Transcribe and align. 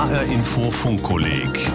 HR 0.00 0.22
Info 0.22 0.70
Funkkolleg 0.70 1.70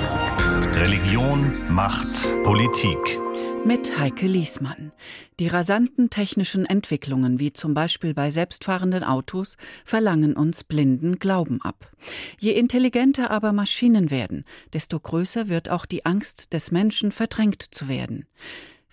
Religion, 0.73 1.53
Macht, 1.69 2.25
Politik. 2.43 3.19
Mit 3.63 3.99
Heike 3.99 4.25
Liesmann. 4.25 4.91
Die 5.39 5.47
rasanten 5.47 6.09
technischen 6.09 6.65
Entwicklungen, 6.65 7.39
wie 7.39 7.53
zum 7.53 7.75
Beispiel 7.75 8.15
bei 8.15 8.31
selbstfahrenden 8.31 9.03
Autos, 9.03 9.57
verlangen 9.85 10.35
uns 10.35 10.63
blinden 10.63 11.19
Glauben 11.19 11.61
ab. 11.61 11.91
Je 12.39 12.53
intelligenter 12.53 13.29
aber 13.29 13.53
Maschinen 13.53 14.09
werden, 14.09 14.43
desto 14.73 14.99
größer 14.99 15.47
wird 15.47 15.69
auch 15.69 15.85
die 15.85 16.07
Angst 16.07 16.51
des 16.51 16.71
Menschen 16.71 17.11
verdrängt 17.11 17.61
zu 17.61 17.87
werden. 17.87 18.25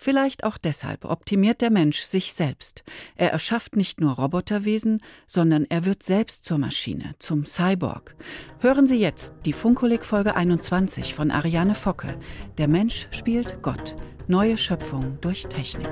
Vielleicht 0.03 0.43
auch 0.43 0.57
deshalb 0.57 1.05
optimiert 1.05 1.61
der 1.61 1.71
Mensch 1.71 2.01
sich 2.01 2.33
selbst. 2.33 2.83
Er 3.15 3.31
erschafft 3.31 3.77
nicht 3.77 4.01
nur 4.01 4.11
Roboterwesen, 4.11 5.01
sondern 5.27 5.65
er 5.69 5.85
wird 5.85 6.03
selbst 6.03 6.43
zur 6.43 6.57
Maschine, 6.57 7.15
zum 7.19 7.45
Cyborg. 7.45 8.13
Hören 8.59 8.85
Sie 8.85 8.99
jetzt 8.99 9.33
die 9.45 9.53
Funkolik 9.53 10.03
Folge 10.03 10.35
21 10.35 11.13
von 11.13 11.31
Ariane 11.31 11.73
Focke. 11.73 12.17
Der 12.57 12.67
Mensch 12.67 13.07
spielt 13.11 13.61
Gott. 13.61 13.95
Neue 14.27 14.57
Schöpfung 14.57 15.19
durch 15.21 15.45
Technik. 15.45 15.87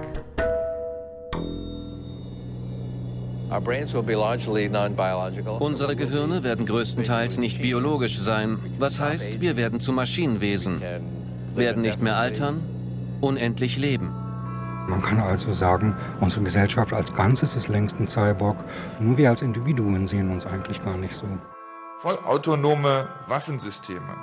Unsere 5.59 5.95
Gehirne 5.95 6.43
werden 6.43 6.65
größtenteils 6.65 7.37
nicht 7.37 7.61
biologisch 7.61 8.19
sein. 8.19 8.59
Was 8.77 8.99
heißt, 8.99 9.39
wir 9.39 9.55
werden 9.55 9.79
zu 9.79 9.93
Maschinenwesen. 9.93 10.81
Werden 11.55 11.81
nicht 11.81 12.01
mehr 12.01 12.17
altern, 12.17 12.61
unendlich 13.21 13.77
leben. 13.77 14.13
Man 14.87 15.01
kann 15.01 15.19
also 15.19 15.51
sagen, 15.51 15.95
unsere 16.19 16.43
Gesellschaft 16.43 16.91
als 16.91 17.13
Ganzes 17.13 17.55
ist 17.55 17.67
längst 17.67 17.99
ein 17.99 18.07
Cyborg. 18.07 18.57
Nur 18.99 19.17
wir 19.17 19.29
als 19.29 19.41
Individuen 19.41 20.07
sehen 20.07 20.31
uns 20.31 20.45
eigentlich 20.45 20.83
gar 20.83 20.97
nicht 20.97 21.13
so. 21.13 21.25
Vollautonome 21.99 23.07
Waffensysteme, 23.27 24.15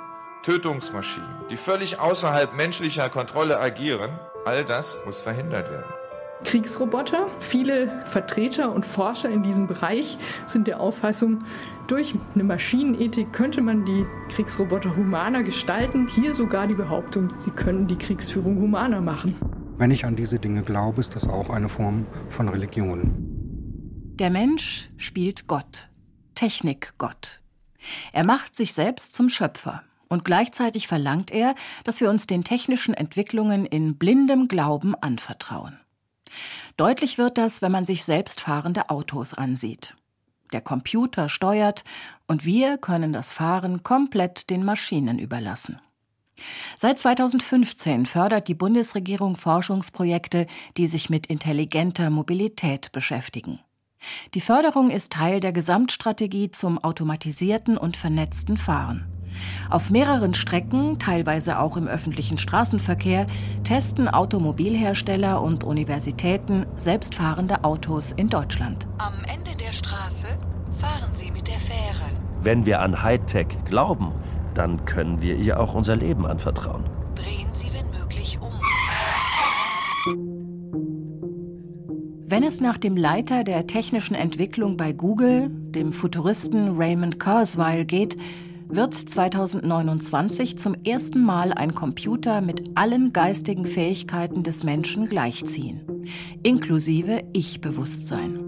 Tötungsmaschinen, 0.43 1.45
die 1.49 1.55
völlig 1.55 1.99
außerhalb 1.99 2.53
menschlicher 2.53 3.09
Kontrolle 3.09 3.59
agieren, 3.59 4.11
all 4.45 4.65
das 4.65 4.99
muss 5.05 5.21
verhindert 5.21 5.71
werden. 5.71 5.98
Kriegsroboter. 6.43 7.27
Viele 7.39 8.03
Vertreter 8.05 8.71
und 8.73 8.85
Forscher 8.85 9.29
in 9.29 9.43
diesem 9.43 9.67
Bereich 9.67 10.17
sind 10.47 10.67
der 10.67 10.79
Auffassung, 10.79 11.43
durch 11.89 12.13
eine 12.35 12.43
Maschinenethik 12.43 13.33
könnte 13.33 13.61
man 13.61 13.83
die 13.83 14.05
Kriegsroboter 14.29 14.95
humaner 14.95 15.41
gestalten. 15.41 16.07
Hier 16.07 16.35
sogar 16.35 16.67
die 16.67 16.75
Behauptung, 16.75 17.33
sie 17.39 17.49
können 17.49 17.87
die 17.87 17.95
Kriegsführung 17.95 18.61
humaner 18.61 19.01
machen. 19.01 19.35
Wenn 19.79 19.89
ich 19.89 20.05
an 20.05 20.15
diese 20.15 20.37
Dinge 20.37 20.61
glaube, 20.61 20.99
ist 20.99 21.15
das 21.15 21.27
auch 21.27 21.49
eine 21.49 21.67
Form 21.67 22.05
von 22.29 22.47
Religion. 22.47 23.15
Der 24.19 24.29
Mensch 24.29 24.89
spielt 24.97 25.47
Gott, 25.47 25.89
Technikgott. 26.35 27.41
Er 28.13 28.23
macht 28.23 28.55
sich 28.55 28.73
selbst 28.73 29.15
zum 29.15 29.29
Schöpfer. 29.29 29.81
Und 30.09 30.25
gleichzeitig 30.25 30.87
verlangt 30.87 31.31
er, 31.31 31.55
dass 31.85 32.01
wir 32.01 32.09
uns 32.11 32.27
den 32.27 32.43
technischen 32.43 32.93
Entwicklungen 32.93 33.65
in 33.65 33.97
blindem 33.97 34.47
Glauben 34.47 34.93
anvertrauen. 34.93 35.79
Deutlich 36.79 37.17
wird 37.17 37.37
das, 37.37 37.61
wenn 37.61 37.73
man 37.73 37.83
sich 37.83 38.05
selbstfahrende 38.05 38.89
Autos 38.89 39.33
ansieht. 39.33 39.97
Der 40.53 40.61
Computer 40.61 41.27
steuert 41.27 41.83
und 42.25 42.45
wir 42.45 42.77
können 42.77 43.11
das 43.11 43.33
Fahren 43.33 43.83
komplett 43.83 44.49
den 44.49 44.63
Maschinen 44.63 45.19
überlassen. 45.19 45.81
Seit 46.77 46.97
2015 46.97 48.05
fördert 48.05 48.47
die 48.47 48.53
Bundesregierung 48.55 49.35
Forschungsprojekte, 49.35 50.47
die 50.77 50.87
sich 50.87 51.09
mit 51.09 51.27
intelligenter 51.27 52.09
Mobilität 52.09 52.93
beschäftigen. 52.93 53.59
Die 54.33 54.39
Förderung 54.39 54.89
ist 54.89 55.11
Teil 55.11 55.41
der 55.41 55.51
Gesamtstrategie 55.51 56.51
zum 56.51 56.81
automatisierten 56.81 57.77
und 57.77 57.97
vernetzten 57.97 58.55
Fahren. 58.55 59.18
Auf 59.69 59.89
mehreren 59.89 60.33
Strecken, 60.33 60.99
teilweise 60.99 61.59
auch 61.59 61.77
im 61.77 61.87
öffentlichen 61.87 62.37
Straßenverkehr, 62.37 63.27
testen 63.63 64.07
Automobilhersteller 64.07 65.41
und 65.41 65.63
Universitäten 65.63 66.65
selbstfahrende 66.75 67.63
Autos 67.63 68.11
in 68.11 68.29
Deutschland. 68.29 68.87
Am 68.97 69.13
Ende 69.33 69.51
der 69.57 69.73
Straße 69.73 70.39
fahren 70.71 71.11
Sie 71.13 71.31
mit 71.31 71.47
der 71.47 71.59
Fähre. 71.59 72.09
Wenn 72.41 72.65
wir 72.65 72.81
an 72.81 73.03
Hightech 73.03 73.47
glauben, 73.65 74.11
dann 74.53 74.85
können 74.85 75.21
wir 75.21 75.35
ihr 75.35 75.59
auch 75.59 75.73
unser 75.73 75.95
Leben 75.95 76.25
anvertrauen. 76.25 76.83
Drehen 77.15 77.49
Sie, 77.53 77.67
wenn 77.73 77.85
möglich, 77.99 78.39
um. 78.41 78.51
Wenn 82.31 82.43
es 82.43 82.61
nach 82.61 82.77
dem 82.77 82.95
Leiter 82.95 83.43
der 83.43 83.65
technischen 83.65 84.13
Entwicklung 84.13 84.77
bei 84.77 84.93
Google, 84.93 85.49
dem 85.49 85.91
Futuristen 85.91 86.77
Raymond 86.77 87.19
Kurzweil, 87.19 87.85
geht, 87.85 88.17
wird 88.69 88.93
2029 88.93 90.59
zum 90.59 90.75
ersten 90.85 91.23
Mal 91.23 91.53
ein 91.53 91.73
Computer 91.73 92.39
mit 92.39 92.69
allen 92.75 93.13
geistigen 93.13 93.65
Fähigkeiten 93.65 94.43
des 94.43 94.63
Menschen 94.63 95.07
gleichziehen, 95.07 96.05
inklusive 96.43 97.23
Ich-Bewusstsein. 97.33 98.39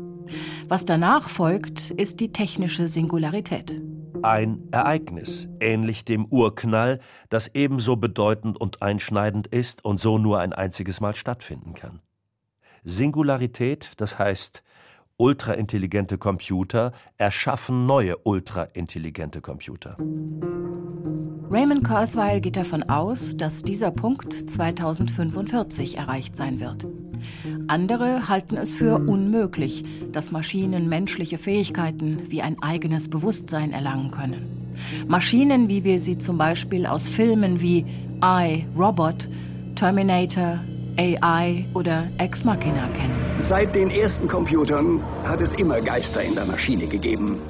Was 0.67 0.85
danach 0.85 1.27
folgt, 1.27 1.89
ist 1.89 2.19
die 2.19 2.31
technische 2.31 2.87
Singularität. 2.87 3.81
Ein 4.21 4.67
Ereignis, 4.71 5.49
ähnlich 5.59 6.05
dem 6.05 6.25
Urknall, 6.25 6.99
das 7.29 7.55
ebenso 7.55 7.95
bedeutend 7.95 8.61
und 8.61 8.83
einschneidend 8.83 9.47
ist 9.47 9.83
und 9.83 9.99
so 9.99 10.19
nur 10.19 10.39
ein 10.39 10.53
einziges 10.53 11.01
Mal 11.01 11.15
stattfinden 11.15 11.73
kann. 11.73 11.99
Singularität, 12.83 13.91
das 13.97 14.19
heißt, 14.19 14.61
ultraintelligente 15.21 16.17
Computer 16.17 16.93
erschaffen 17.19 17.85
neue 17.85 18.17
ultraintelligente 18.23 19.39
Computer. 19.39 19.95
Raymond 21.51 21.83
Kurzweil 21.83 22.41
geht 22.41 22.57
davon 22.57 22.81
aus, 22.89 23.37
dass 23.37 23.61
dieser 23.61 23.91
Punkt 23.91 24.33
2045 24.49 25.99
erreicht 25.99 26.35
sein 26.35 26.59
wird. 26.59 26.87
Andere 27.67 28.29
halten 28.29 28.57
es 28.57 28.73
für 28.73 28.97
unmöglich, 28.97 29.83
dass 30.11 30.31
Maschinen 30.31 30.89
menschliche 30.89 31.37
Fähigkeiten 31.37 32.23
wie 32.31 32.41
ein 32.41 32.55
eigenes 32.63 33.07
Bewusstsein 33.07 33.73
erlangen 33.73 34.09
können. 34.09 34.73
Maschinen, 35.07 35.69
wie 35.69 35.83
wir 35.83 35.99
sie 35.99 36.17
zum 36.17 36.39
Beispiel 36.39 36.87
aus 36.87 37.07
Filmen 37.07 37.61
wie 37.61 37.85
I, 38.23 38.65
Robot, 38.75 39.29
Terminator, 39.75 40.59
AI 40.97 41.65
oder 41.75 42.07
Ex 42.17 42.43
Machina 42.43 42.87
kennen. 42.87 43.20
Seit 43.41 43.75
den 43.75 43.89
ersten 43.89 44.27
Computern 44.27 45.03
hat 45.23 45.41
es 45.41 45.55
immer 45.55 45.81
Geister 45.81 46.21
in 46.21 46.35
der 46.35 46.45
Maschine 46.45 46.85
gegeben. 46.85 47.41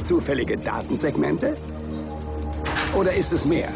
Zufällige 0.00 0.58
Datensegmente? 0.58 1.56
Oder 2.94 3.14
ist 3.14 3.32
es 3.32 3.46
mehr? 3.46 3.68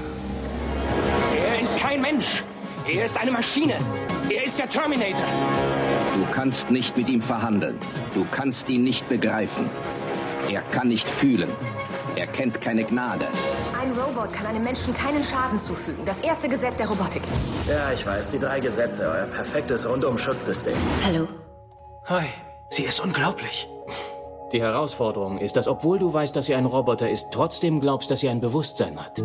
Er 1.36 1.62
ist 1.62 1.78
kein 1.78 2.02
Mensch. 2.02 2.42
Er 2.92 3.04
ist 3.04 3.18
eine 3.18 3.30
Maschine. 3.30 3.74
Er 4.28 4.44
ist 4.44 4.58
der 4.58 4.68
Terminator. 4.68 5.24
Du 6.16 6.34
kannst 6.34 6.72
nicht 6.72 6.96
mit 6.96 7.08
ihm 7.08 7.22
verhandeln. 7.22 7.78
Du 8.14 8.26
kannst 8.32 8.68
ihn 8.68 8.82
nicht 8.82 9.08
begreifen. 9.08 9.70
Er 10.50 10.60
kann 10.72 10.88
nicht 10.88 11.08
fühlen. 11.08 11.50
Er 12.16 12.26
kennt 12.26 12.60
keine 12.60 12.84
Gnade. 12.84 13.26
Ein 13.80 13.92
Robot 13.92 14.32
kann 14.32 14.46
einem 14.46 14.64
Menschen 14.64 14.92
keinen 14.92 15.22
Schaden 15.22 15.58
zufügen. 15.60 16.04
Das 16.04 16.20
erste 16.20 16.48
Gesetz 16.48 16.78
der 16.78 16.88
Robotik. 16.88 17.22
Ja, 17.68 17.92
ich 17.92 18.04
weiß, 18.04 18.30
die 18.30 18.38
drei 18.40 18.58
Gesetze, 18.58 19.02
euer 19.02 19.26
perfektes 19.26 19.88
Rundum-Schutzding. 19.88 20.74
Hallo. 21.06 21.28
Hi, 22.06 22.26
sie 22.68 22.82
ist 22.82 23.00
unglaublich. 23.00 23.66
Die 24.52 24.60
Herausforderung 24.60 25.38
ist, 25.38 25.56
dass 25.56 25.66
obwohl 25.66 25.98
du 25.98 26.12
weißt, 26.12 26.36
dass 26.36 26.44
sie 26.44 26.54
ein 26.54 26.66
Roboter 26.66 27.08
ist, 27.08 27.28
trotzdem 27.30 27.80
glaubst, 27.80 28.10
dass 28.10 28.20
sie 28.20 28.28
ein 28.28 28.40
Bewusstsein 28.40 28.98
hat. 28.98 29.22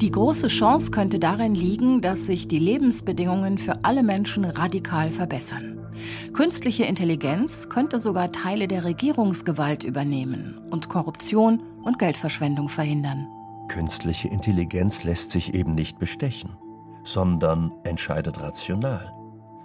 Die 0.00 0.10
große 0.12 0.46
Chance 0.46 0.92
könnte 0.92 1.18
darin 1.18 1.56
liegen, 1.56 2.00
dass 2.00 2.26
sich 2.26 2.46
die 2.46 2.60
Lebensbedingungen 2.60 3.58
für 3.58 3.80
alle 3.82 4.04
Menschen 4.04 4.44
radikal 4.44 5.10
verbessern. 5.10 5.84
Künstliche 6.32 6.84
Intelligenz 6.84 7.68
könnte 7.68 7.98
sogar 7.98 8.30
Teile 8.30 8.68
der 8.68 8.84
Regierungsgewalt 8.84 9.82
übernehmen 9.82 10.60
und 10.70 10.88
Korruption 10.88 11.64
und 11.82 11.98
Geldverschwendung 11.98 12.68
verhindern. 12.68 13.26
Künstliche 13.66 14.28
Intelligenz 14.28 15.02
lässt 15.02 15.32
sich 15.32 15.52
eben 15.52 15.74
nicht 15.74 15.98
bestechen, 15.98 16.56
sondern 17.02 17.72
entscheidet 17.82 18.40
rational, 18.40 19.12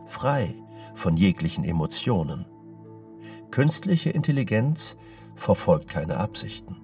frei 0.05 0.55
von 0.97 1.15
jeglichen 1.15 1.63
Emotionen. 1.63 2.45
Künstliche 3.51 4.09
Intelligenz 4.09 4.97
verfolgt 5.35 5.87
keine 5.87 6.17
Absichten. 6.17 6.77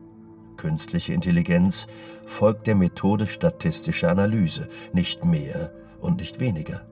Künstliche 0.56 1.13
Intelligenz 1.13 1.88
folgt 2.25 2.68
der 2.68 2.75
Methode 2.75 3.25
statistischer 3.25 4.10
Analyse, 4.10 4.69
nicht 4.94 5.25
mehr 5.25 5.74
und 6.00 6.18
nicht 6.18 6.39
weniger. 6.39 6.86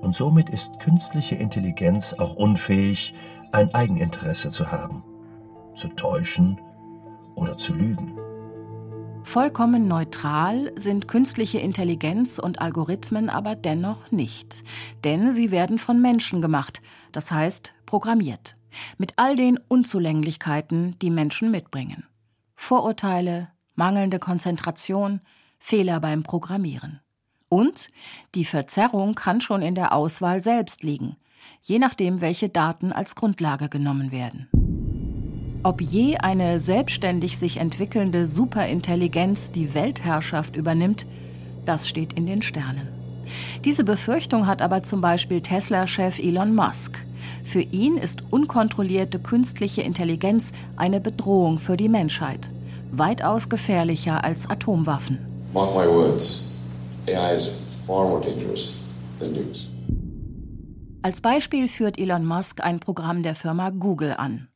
Und 0.00 0.14
somit 0.14 0.50
ist 0.50 0.78
künstliche 0.80 1.36
Intelligenz 1.36 2.12
auch 2.12 2.36
unfähig, 2.36 3.14
ein 3.52 3.72
Eigeninteresse 3.74 4.50
zu 4.50 4.70
haben, 4.70 5.02
zu 5.74 5.88
täuschen 5.88 6.60
oder 7.34 7.56
zu 7.56 7.72
lügen. 7.72 8.23
Vollkommen 9.24 9.88
neutral 9.88 10.70
sind 10.76 11.08
künstliche 11.08 11.58
Intelligenz 11.58 12.38
und 12.38 12.60
Algorithmen 12.60 13.28
aber 13.30 13.56
dennoch 13.56 14.12
nicht, 14.12 14.62
denn 15.02 15.32
sie 15.32 15.50
werden 15.50 15.78
von 15.78 16.00
Menschen 16.00 16.40
gemacht, 16.40 16.82
das 17.10 17.32
heißt 17.32 17.74
programmiert, 17.84 18.56
mit 18.96 19.14
all 19.16 19.34
den 19.34 19.58
Unzulänglichkeiten, 19.66 20.96
die 21.00 21.10
Menschen 21.10 21.50
mitbringen. 21.50 22.04
Vorurteile, 22.54 23.48
mangelnde 23.74 24.20
Konzentration, 24.20 25.20
Fehler 25.58 25.98
beim 25.98 26.22
Programmieren. 26.22 27.00
Und 27.48 27.88
die 28.34 28.44
Verzerrung 28.44 29.14
kann 29.14 29.40
schon 29.40 29.62
in 29.62 29.74
der 29.74 29.92
Auswahl 29.92 30.42
selbst 30.42 30.84
liegen, 30.84 31.16
je 31.62 31.78
nachdem, 31.80 32.20
welche 32.20 32.50
Daten 32.50 32.92
als 32.92 33.16
Grundlage 33.16 33.68
genommen 33.68 34.12
werden. 34.12 34.48
Ob 35.64 35.80
je 35.80 36.18
eine 36.18 36.60
selbstständig 36.60 37.38
sich 37.38 37.56
entwickelnde 37.56 38.26
Superintelligenz 38.26 39.50
die 39.50 39.72
Weltherrschaft 39.72 40.56
übernimmt, 40.56 41.06
das 41.64 41.88
steht 41.88 42.12
in 42.12 42.26
den 42.26 42.42
Sternen. 42.42 42.86
Diese 43.64 43.82
Befürchtung 43.82 44.46
hat 44.46 44.60
aber 44.60 44.82
zum 44.82 45.00
Beispiel 45.00 45.40
Tesla-Chef 45.40 46.18
Elon 46.18 46.54
Musk. 46.54 47.02
Für 47.44 47.62
ihn 47.62 47.96
ist 47.96 48.24
unkontrollierte 48.30 49.18
künstliche 49.18 49.80
Intelligenz 49.80 50.52
eine 50.76 51.00
Bedrohung 51.00 51.56
für 51.56 51.78
die 51.78 51.88
Menschheit, 51.88 52.50
weitaus 52.92 53.48
gefährlicher 53.48 54.22
als 54.22 54.46
Atomwaffen. 54.46 55.18
Mark 55.54 55.70
my 55.74 55.86
words, 55.86 56.58
AI 57.08 57.36
is 57.36 57.50
far 57.86 58.06
more 58.06 58.20
dangerous 58.20 58.82
than 59.18 59.32
nukes. 59.32 59.70
Als 61.00 61.22
Beispiel 61.22 61.68
führt 61.68 61.98
Elon 61.98 62.26
Musk 62.26 62.62
ein 62.62 62.80
Programm 62.80 63.22
der 63.22 63.34
Firma 63.34 63.70
Google 63.70 64.12
an. 64.12 64.48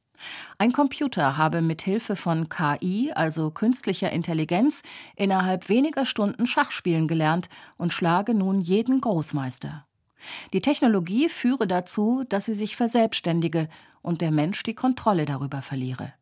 Ein 0.59 0.73
Computer 0.73 1.37
habe 1.37 1.63
mit 1.63 1.83
Hilfe 1.83 2.17
von 2.17 2.49
KI, 2.49 3.13
also 3.15 3.51
künstlicher 3.51 4.11
Intelligenz, 4.11 4.83
innerhalb 5.17 5.69
weniger 5.69 6.05
Stunden 6.05 6.47
Schach 6.47 6.71
spielen 6.71 7.09
gelernt 7.09 7.49
und 7.77 7.93
schlage 7.93 8.35
nun 8.35 8.61
jeden 8.61 9.01
Großmeister. 9.01 9.87
Die 10.53 10.61
Technologie 10.61 11.29
führe 11.29 11.67
dazu, 11.67 12.25
dass 12.29 12.47
sie 12.47 12.55
sich 12.55 12.77
verselbstständige 12.77 13.69
und 14.03 14.21
der 14.21 14.33
Mensch 14.33 14.63
die 14.63 14.75
Kontrolle 14.75 15.27
darüber 15.27 15.63
verliere. 15.63 16.13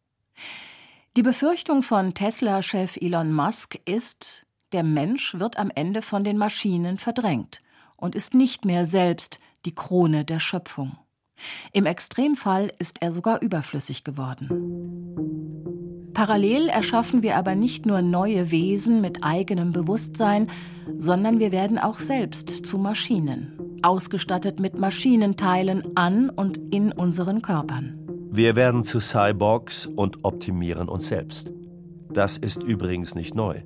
Die 1.17 1.23
Befürchtung 1.23 1.83
von 1.83 2.13
Tesla-Chef 2.13 2.99
Elon 2.99 3.33
Musk 3.33 3.77
ist, 3.87 4.47
der 4.73 4.83
Mensch 4.83 5.35
wird 5.39 5.57
am 5.57 5.71
Ende 5.75 6.03
von 6.03 6.25
den 6.25 6.37
Maschinen 6.37 6.99
verdrängt 6.99 7.63
und 7.97 8.15
ist 8.15 8.35
nicht 8.35 8.67
mehr 8.67 8.85
selbst 8.85 9.41
die 9.65 9.75
Krone 9.75 10.27
der 10.27 10.41
Schöpfung. 10.41 10.99
Im 11.73 11.87
Extremfall 11.87 12.73
ist 12.79 13.03
er 13.03 13.13
sogar 13.13 13.43
überflüssig 13.43 14.05
geworden. 14.05 14.77
Parallel 16.15 16.69
erschaffen 16.69 17.23
wir 17.23 17.37
aber 17.37 17.55
nicht 17.55 17.85
nur 17.85 18.01
neue 18.01 18.51
Wesen 18.51 19.03
mit 19.03 19.23
eigenem 19.23 19.73
Bewusstsein, 19.73 20.49
sondern 20.97 21.41
wir 21.41 21.53
werden 21.53 21.79
auch 21.79 21.99
selbst 21.99 22.49
zu 22.49 22.79
Maschinen, 22.79 23.59
ausgestattet 23.83 24.59
mit 24.59 24.79
Maschinenteilen 24.79 25.95
an 25.95 26.31
und 26.31 26.57
in 26.75 26.91
unseren 26.91 27.43
Körpern. 27.43 27.99
Wir 28.31 28.57
werden 28.57 28.83
zu 28.83 29.01
Cyborgs 29.01 29.85
und 29.85 30.25
optimieren 30.25 30.89
uns 30.89 31.09
selbst. 31.09 31.51
Das 32.11 32.39
ist 32.39 32.63
übrigens 32.63 33.15
nicht 33.15 33.35
neu. 33.35 33.61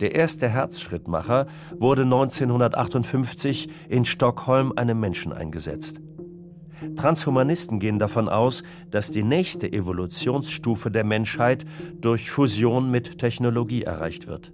Der 0.00 0.14
erste 0.14 0.48
Herzschrittmacher 0.48 1.46
wurde 1.78 2.02
1958 2.02 3.68
in 3.88 4.04
Stockholm 4.04 4.72
einem 4.76 4.98
Menschen 4.98 5.32
eingesetzt. 5.32 6.00
Transhumanisten 6.96 7.78
gehen 7.78 7.98
davon 7.98 8.28
aus, 8.28 8.62
dass 8.90 9.10
die 9.10 9.22
nächste 9.22 9.72
Evolutionsstufe 9.72 10.90
der 10.90 11.04
Menschheit 11.04 11.64
durch 12.00 12.30
Fusion 12.30 12.90
mit 12.90 13.18
Technologie 13.18 13.82
erreicht 13.82 14.26
wird. 14.26 14.52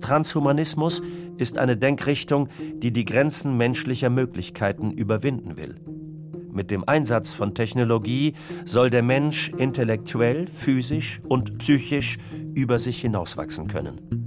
Transhumanismus 0.00 1.02
ist 1.38 1.58
eine 1.58 1.76
Denkrichtung, 1.76 2.48
die 2.76 2.92
die 2.92 3.04
Grenzen 3.04 3.56
menschlicher 3.56 4.10
Möglichkeiten 4.10 4.90
überwinden 4.92 5.56
will. 5.56 5.76
Mit 6.50 6.70
dem 6.70 6.88
Einsatz 6.88 7.34
von 7.34 7.54
Technologie 7.54 8.32
soll 8.64 8.88
der 8.88 9.02
Mensch 9.02 9.50
intellektuell, 9.58 10.46
physisch 10.46 11.20
und 11.28 11.58
psychisch 11.58 12.16
über 12.54 12.78
sich 12.78 13.00
hinauswachsen 13.02 13.68
können. 13.68 14.25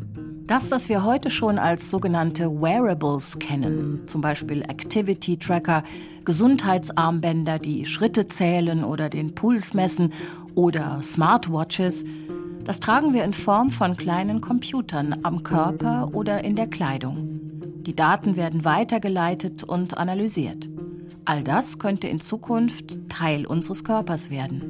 Das, 0.50 0.72
was 0.72 0.90
wir 0.90 1.04
heute 1.04 1.30
schon 1.30 1.60
als 1.60 1.92
sogenannte 1.92 2.50
Wearables 2.50 3.38
kennen, 3.38 4.08
zum 4.08 4.22
Beispiel 4.22 4.64
Activity 4.64 5.38
Tracker, 5.38 5.84
Gesundheitsarmbänder, 6.26 7.60
die 7.60 7.86
Schritte 7.86 8.28
zählen 8.28 8.84
oder 8.84 9.12
den 9.12 9.36
Puls 9.36 9.76
messen 9.76 10.12
oder 10.56 11.04
Smartwatches, 11.04 12.04
das 12.64 12.80
tragen 12.80 13.14
wir 13.14 13.26
in 13.26 13.34
Form 13.34 13.70
von 13.70 13.96
kleinen 13.96 14.42
Computern 14.42 15.20
am 15.22 15.44
Körper 15.44 16.10
oder 16.14 16.44
in 16.44 16.56
der 16.56 16.66
Kleidung. 16.66 17.84
Die 17.84 17.96
Daten 17.96 18.36
werden 18.36 18.66
weitergeleitet 18.66 19.64
und 19.64 20.00
analysiert. 20.00 20.68
All 21.26 21.44
das 21.44 21.78
könnte 21.78 22.08
in 22.08 22.22
Zukunft 22.22 23.08
Teil 23.08 23.46
unseres 23.46 23.84
Körpers 23.84 24.32
werden. 24.32 24.64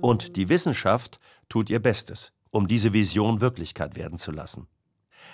Und 0.00 0.36
die 0.36 0.48
Wissenschaft 0.48 1.20
tut 1.50 1.68
ihr 1.68 1.80
Bestes 1.80 2.33
um 2.54 2.68
diese 2.68 2.92
Vision 2.92 3.40
Wirklichkeit 3.40 3.96
werden 3.96 4.16
zu 4.16 4.30
lassen. 4.30 4.68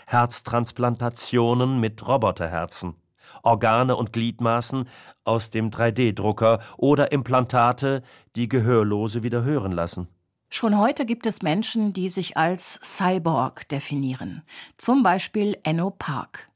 Herztransplantationen 0.07 1.79
mit 1.79 2.07
Roboterherzen, 2.07 2.95
Organe 3.43 3.95
und 3.95 4.13
Gliedmaßen 4.13 4.89
aus 5.25 5.51
dem 5.51 5.71
3D-Drucker 5.71 6.61
oder 6.79 7.13
Implantate, 7.13 8.03
die 8.37 8.49
Gehörlose 8.49 9.23
wieder 9.23 9.45
hören 9.45 9.73
lassen. 9.73 10.09
Schon 10.49 10.79
heute 10.79 11.05
gibt 11.05 11.27
es 11.27 11.43
Menschen, 11.43 11.93
die 11.93 12.09
sich 12.09 12.37
als 12.37 12.81
Cyborg 12.83 13.69
definieren, 13.69 14.43
zum 14.79 15.03
Beispiel 15.03 15.59
Enno 15.63 15.91
Park. 15.91 16.49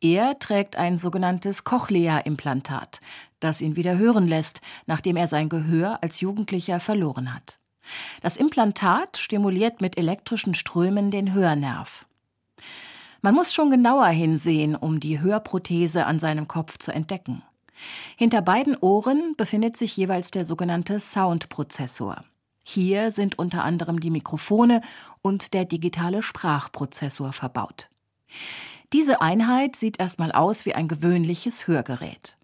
Er 0.00 0.38
trägt 0.38 0.76
ein 0.76 0.98
sogenanntes 0.98 1.62
Cochlea-Implantat, 1.62 3.00
das 3.38 3.60
ihn 3.60 3.76
wieder 3.76 3.96
hören 3.96 4.26
lässt, 4.26 4.60
nachdem 4.86 5.16
er 5.16 5.28
sein 5.28 5.48
Gehör 5.48 6.02
als 6.02 6.20
Jugendlicher 6.20 6.80
verloren 6.80 7.32
hat. 7.32 7.60
Das 8.22 8.36
Implantat 8.36 9.18
stimuliert 9.18 9.80
mit 9.80 9.96
elektrischen 9.98 10.54
Strömen 10.54 11.10
den 11.10 11.32
Hörnerv. 11.34 12.06
Man 13.20 13.34
muss 13.34 13.52
schon 13.52 13.70
genauer 13.70 14.08
hinsehen, 14.08 14.76
um 14.76 15.00
die 15.00 15.20
Hörprothese 15.20 16.06
an 16.06 16.18
seinem 16.18 16.46
Kopf 16.46 16.78
zu 16.78 16.92
entdecken. 16.92 17.42
Hinter 18.16 18.42
beiden 18.42 18.76
Ohren 18.76 19.34
befindet 19.36 19.76
sich 19.76 19.96
jeweils 19.96 20.30
der 20.30 20.44
sogenannte 20.44 21.00
Soundprozessor. 21.00 22.24
Hier 22.62 23.12
sind 23.12 23.38
unter 23.38 23.64
anderem 23.64 23.98
die 23.98 24.10
Mikrofone 24.10 24.82
und 25.22 25.54
der 25.54 25.64
digitale 25.64 26.22
Sprachprozessor 26.22 27.32
verbaut. 27.32 27.88
Diese 28.92 29.20
Einheit 29.20 29.76
sieht 29.76 30.00
erstmal 30.00 30.32
aus 30.32 30.64
wie 30.64 30.74
ein 30.74 30.88
gewöhnliches 30.88 31.66
Hörgerät. 31.66 32.38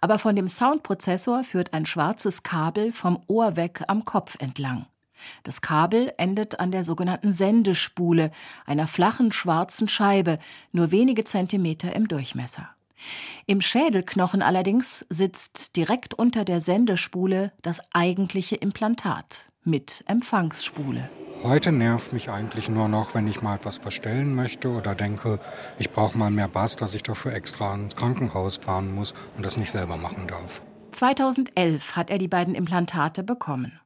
Aber 0.00 0.18
von 0.18 0.34
dem 0.34 0.48
Soundprozessor 0.48 1.44
führt 1.44 1.74
ein 1.74 1.84
schwarzes 1.84 2.42
Kabel 2.42 2.92
vom 2.92 3.20
Ohr 3.26 3.56
weg 3.56 3.84
am 3.86 4.06
Kopf 4.06 4.36
entlang. 4.40 4.86
Das 5.42 5.60
Kabel 5.60 6.12
endet 6.16 6.58
an 6.58 6.70
der 6.72 6.84
sogenannten 6.84 7.32
Sendespule, 7.32 8.30
einer 8.64 8.86
flachen 8.86 9.32
schwarzen 9.32 9.88
Scheibe, 9.88 10.38
nur 10.72 10.90
wenige 10.90 11.24
Zentimeter 11.24 11.94
im 11.94 12.08
Durchmesser. 12.08 12.70
Im 13.46 13.60
Schädelknochen 13.60 14.42
allerdings 14.42 15.04
sitzt 15.08 15.76
direkt 15.76 16.14
unter 16.14 16.44
der 16.44 16.60
Sendespule 16.60 17.52
das 17.62 17.80
eigentliche 17.92 18.56
Implantat 18.56 19.50
mit 19.64 20.04
Empfangsspule. 20.06 21.10
Heute 21.42 21.72
nervt 21.72 22.12
mich 22.12 22.28
eigentlich 22.28 22.68
nur 22.68 22.88
noch, 22.88 23.14
wenn 23.14 23.26
ich 23.26 23.40
mal 23.40 23.54
etwas 23.54 23.78
verstellen 23.78 24.34
möchte 24.34 24.68
oder 24.68 24.94
denke, 24.94 25.38
ich 25.78 25.90
brauche 25.90 26.18
mal 26.18 26.30
mehr 26.30 26.48
Bass, 26.48 26.76
dass 26.76 26.94
ich 26.94 27.02
dafür 27.02 27.32
extra 27.32 27.74
ins 27.74 27.96
Krankenhaus 27.96 28.58
fahren 28.58 28.94
muss 28.94 29.14
und 29.36 29.46
das 29.46 29.56
nicht 29.56 29.70
selber 29.70 29.96
machen 29.96 30.26
darf. 30.26 30.60
2011 30.92 31.96
hat 31.96 32.10
er 32.10 32.18
die 32.18 32.28
beiden 32.28 32.54
Implantate 32.54 33.22
bekommen. 33.22 33.80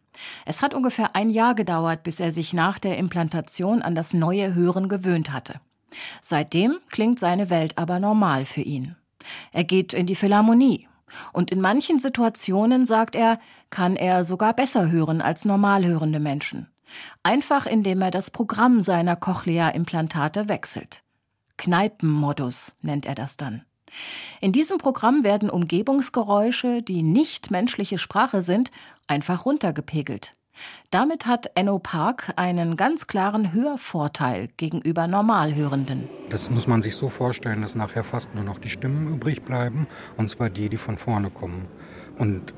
Es 0.46 0.62
hat 0.62 0.74
ungefähr 0.74 1.14
ein 1.14 1.30
Jahr 1.30 1.54
gedauert, 1.54 2.02
bis 2.02 2.18
er 2.18 2.32
sich 2.32 2.52
nach 2.52 2.78
der 2.78 2.98
Implantation 2.98 3.82
an 3.82 3.94
das 3.94 4.14
neue 4.14 4.54
Hören 4.54 4.88
gewöhnt 4.88 5.32
hatte. 5.32 5.60
Seitdem 6.22 6.78
klingt 6.90 7.20
seine 7.20 7.50
Welt 7.50 7.78
aber 7.78 8.00
normal 8.00 8.44
für 8.44 8.62
ihn. 8.62 8.96
Er 9.52 9.64
geht 9.64 9.92
in 9.94 10.06
die 10.06 10.14
Philharmonie. 10.14 10.88
Und 11.32 11.50
in 11.50 11.60
manchen 11.60 11.98
Situationen, 11.98 12.86
sagt 12.86 13.14
er, 13.14 13.38
kann 13.70 13.96
er 13.96 14.24
sogar 14.24 14.52
besser 14.52 14.90
hören 14.90 15.20
als 15.20 15.44
normal 15.44 15.84
hörende 15.84 16.20
Menschen. 16.20 16.68
Einfach 17.22 17.66
indem 17.66 18.02
er 18.02 18.10
das 18.10 18.30
Programm 18.30 18.82
seiner 18.82 19.16
Cochlea-Implantate 19.16 20.48
wechselt. 20.48 21.02
Kneipenmodus 21.56 22.74
nennt 22.82 23.06
er 23.06 23.14
das 23.14 23.36
dann. 23.36 23.62
In 24.40 24.52
diesem 24.52 24.78
Programm 24.78 25.22
werden 25.22 25.50
Umgebungsgeräusche, 25.50 26.82
die 26.82 27.02
nicht 27.02 27.50
menschliche 27.50 27.98
Sprache 27.98 28.42
sind, 28.42 28.70
einfach 29.06 29.46
runtergepegelt. 29.46 30.34
Damit 30.90 31.26
hat 31.26 31.50
Enno 31.54 31.78
Park 31.78 32.32
einen 32.36 32.76
ganz 32.76 33.06
klaren 33.06 33.52
Hörvorteil 33.52 34.48
gegenüber 34.56 35.06
Normalhörenden. 35.06 36.08
Das 36.30 36.50
muss 36.50 36.66
man 36.66 36.82
sich 36.82 36.96
so 36.96 37.08
vorstellen, 37.08 37.62
dass 37.62 37.74
nachher 37.74 38.04
fast 38.04 38.34
nur 38.34 38.44
noch 38.44 38.58
die 38.58 38.68
Stimmen 38.68 39.14
übrig 39.14 39.42
bleiben, 39.42 39.86
und 40.16 40.30
zwar 40.30 40.50
die, 40.50 40.68
die 40.68 40.76
von 40.76 40.98
vorne 40.98 41.30
kommen. 41.30 41.66
Und 42.18 42.54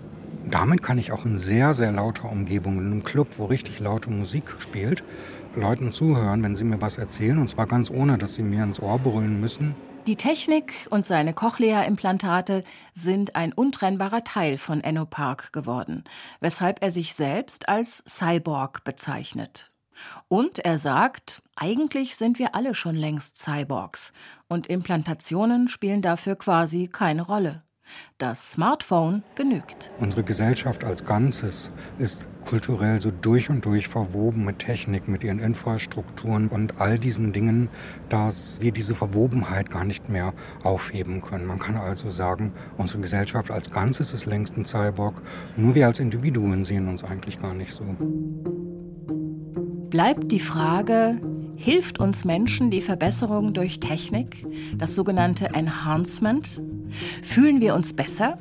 damit 0.48 0.82
kann 0.82 0.98
ich 0.98 1.12
auch 1.12 1.24
in 1.24 1.38
sehr, 1.38 1.74
sehr 1.74 1.92
lauter 1.92 2.30
Umgebung, 2.30 2.78
in 2.78 2.86
einem 2.86 3.04
Club, 3.04 3.38
wo 3.38 3.46
richtig 3.46 3.80
laute 3.80 4.10
Musik 4.10 4.54
spielt, 4.58 5.02
Leuten 5.56 5.90
zuhören, 5.90 6.44
wenn 6.44 6.54
sie 6.54 6.64
mir 6.64 6.80
was 6.80 6.98
erzählen, 6.98 7.38
und 7.38 7.48
zwar 7.48 7.66
ganz 7.66 7.90
ohne, 7.90 8.18
dass 8.18 8.34
sie 8.34 8.42
mir 8.42 8.62
ins 8.62 8.80
Ohr 8.80 8.98
brüllen 8.98 9.40
müssen. 9.40 9.74
Die 10.06 10.14
Technik 10.14 10.86
und 10.90 11.04
seine 11.04 11.34
Cochlea-Implantate 11.34 12.62
sind 12.94 13.34
ein 13.34 13.52
untrennbarer 13.52 14.22
Teil 14.22 14.56
von 14.56 14.80
Enno 14.80 15.04
Park 15.04 15.52
geworden, 15.52 16.04
weshalb 16.38 16.80
er 16.80 16.92
sich 16.92 17.14
selbst 17.14 17.68
als 17.68 18.04
Cyborg 18.08 18.84
bezeichnet. 18.84 19.72
Und 20.28 20.60
er 20.60 20.78
sagt, 20.78 21.42
eigentlich 21.56 22.14
sind 22.14 22.38
wir 22.38 22.54
alle 22.54 22.74
schon 22.74 22.94
längst 22.94 23.38
Cyborgs 23.38 24.12
und 24.46 24.68
Implantationen 24.68 25.66
spielen 25.66 26.02
dafür 26.02 26.36
quasi 26.36 26.86
keine 26.86 27.22
Rolle. 27.22 27.65
Das 28.18 28.52
Smartphone 28.52 29.22
genügt. 29.34 29.90
Unsere 29.98 30.22
Gesellschaft 30.22 30.84
als 30.84 31.04
Ganzes 31.04 31.70
ist 31.98 32.28
kulturell 32.46 33.00
so 33.00 33.10
durch 33.10 33.50
und 33.50 33.64
durch 33.64 33.88
verwoben 33.88 34.44
mit 34.44 34.60
Technik, 34.60 35.08
mit 35.08 35.24
ihren 35.24 35.38
Infrastrukturen 35.38 36.48
und 36.48 36.80
all 36.80 36.98
diesen 36.98 37.32
Dingen, 37.32 37.68
dass 38.08 38.60
wir 38.60 38.72
diese 38.72 38.94
Verwobenheit 38.94 39.70
gar 39.70 39.84
nicht 39.84 40.08
mehr 40.08 40.32
aufheben 40.62 41.20
können. 41.20 41.46
Man 41.46 41.58
kann 41.58 41.76
also 41.76 42.08
sagen, 42.08 42.52
unsere 42.78 43.00
Gesellschaft 43.00 43.50
als 43.50 43.70
Ganzes 43.70 44.12
ist 44.12 44.26
längst 44.26 44.56
ein 44.56 44.64
Cyborg, 44.64 45.20
nur 45.56 45.74
wir 45.74 45.86
als 45.86 45.98
Individuen 45.98 46.64
sehen 46.64 46.88
uns 46.88 47.04
eigentlich 47.04 47.40
gar 47.40 47.54
nicht 47.54 47.72
so. 47.72 47.84
Bleibt 49.90 50.32
die 50.32 50.40
Frage, 50.40 51.20
hilft 51.56 51.98
uns 51.98 52.24
Menschen 52.24 52.70
die 52.70 52.80
Verbesserung 52.80 53.54
durch 53.54 53.80
Technik, 53.80 54.46
das 54.76 54.94
sogenannte 54.94 55.46
Enhancement? 55.46 56.62
Fühlen 57.22 57.60
wir 57.60 57.74
uns 57.74 57.94
besser 57.94 58.38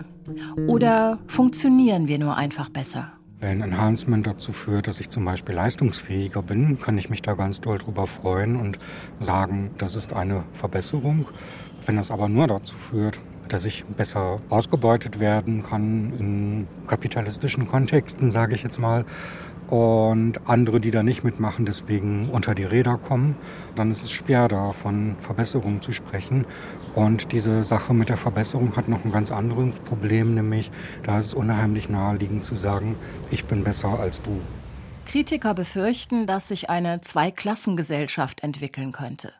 oder 0.68 1.20
funktionieren 1.28 2.08
wir 2.08 2.20
nur 2.20 2.38
einfach 2.38 2.70
besser? 2.70 3.12
Wenn 3.42 3.62
Enhancement 3.62 4.26
dazu 4.26 4.54
führt, 4.54 4.88
dass 4.88 5.00
ich 5.00 5.10
zum 5.10 5.26
Beispiel 5.26 5.56
leistungsfähiger 5.56 6.42
bin, 6.42 6.80
kann 6.80 6.98
ich 6.98 7.10
mich 7.10 7.22
da 7.22 7.34
ganz 7.34 7.62
doll 7.62 7.78
drüber 7.78 8.08
freuen 8.08 8.56
und 8.56 8.80
sagen, 9.20 9.72
das 9.78 9.96
ist 9.96 10.14
eine 10.14 10.44
Verbesserung. 10.54 11.28
Wenn 11.86 11.98
das 11.98 12.12
aber 12.12 12.30
nur 12.30 12.48
dazu 12.48 12.76
führt, 12.76 13.22
dass 13.48 13.66
ich 13.66 13.86
besser 13.86 14.40
ausgebeutet 14.50 15.20
werden 15.20 15.64
kann 15.64 16.14
in 16.18 16.68
kapitalistischen 16.88 17.68
Kontexten, 17.68 18.32
sage 18.32 18.56
ich 18.56 18.64
jetzt 18.64 18.80
mal, 18.80 19.06
und 19.70 20.48
andere, 20.48 20.80
die 20.80 20.92
da 20.92 21.04
nicht 21.04 21.24
mitmachen, 21.24 21.66
deswegen 21.66 22.30
unter 22.30 22.54
die 22.54 22.64
Räder 22.64 22.98
kommen, 22.98 23.36
dann 23.76 23.92
ist 23.92 24.04
es 24.04 24.12
schwer, 24.12 24.48
da 24.48 24.74
von 24.74 25.16
Verbesserungen 25.20 25.82
zu 25.82 25.92
sprechen. 25.92 26.46
Und 26.94 27.32
diese 27.32 27.64
Sache 27.64 27.94
mit 27.94 28.10
der 28.10 28.18
Verbesserung 28.18 28.76
hat 28.76 28.88
noch 28.88 29.04
ein 29.04 29.12
ganz 29.12 29.32
anderes 29.32 29.76
Problem, 29.80 30.36
nämlich 30.36 30.72
da 31.04 31.18
ist 31.18 31.26
es 31.26 31.34
unheimlich 31.34 31.90
naheliegend 31.90 32.44
zu 32.44 32.56
sagen, 32.56 32.96
ich 33.32 33.46
bin 33.46 33.64
besser 33.64 34.00
als 34.00 34.22
du. 34.22 34.40
Kritiker 35.06 35.54
befürchten, 35.54 36.26
dass 36.26 36.48
sich 36.48 36.70
eine 36.70 37.02
Zweiklassengesellschaft 37.02 38.44
entwickeln 38.44 38.92
könnte. 38.92 39.34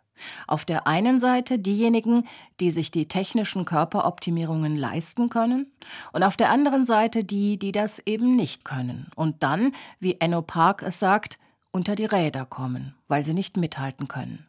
Auf 0.48 0.66
der 0.66 0.88
einen 0.88 1.20
Seite 1.20 1.60
diejenigen, 1.60 2.28
die 2.60 2.72
sich 2.72 2.92
die 2.92 3.08
technischen 3.08 3.66
Körperoptimierungen 3.66 4.76
leisten 4.76 5.30
können, 5.30 5.72
und 6.14 6.24
auf 6.24 6.38
der 6.38 6.50
anderen 6.50 6.86
Seite 6.86 7.24
die, 7.24 7.58
die 7.58 7.72
das 7.72 8.00
eben 8.06 8.36
nicht 8.36 8.66
können 8.66 9.12
und 9.16 9.44
dann, 9.44 9.74
wie 10.00 10.18
Enno 10.20 10.42
Park 10.42 10.82
es 10.84 11.00
sagt, 11.00 11.38
unter 11.72 11.96
die 11.96 12.06
Räder 12.06 12.46
kommen, 12.46 12.96
weil 13.08 13.26
sie 13.26 13.34
nicht 13.34 13.58
mithalten 13.58 14.08
können. 14.08 14.48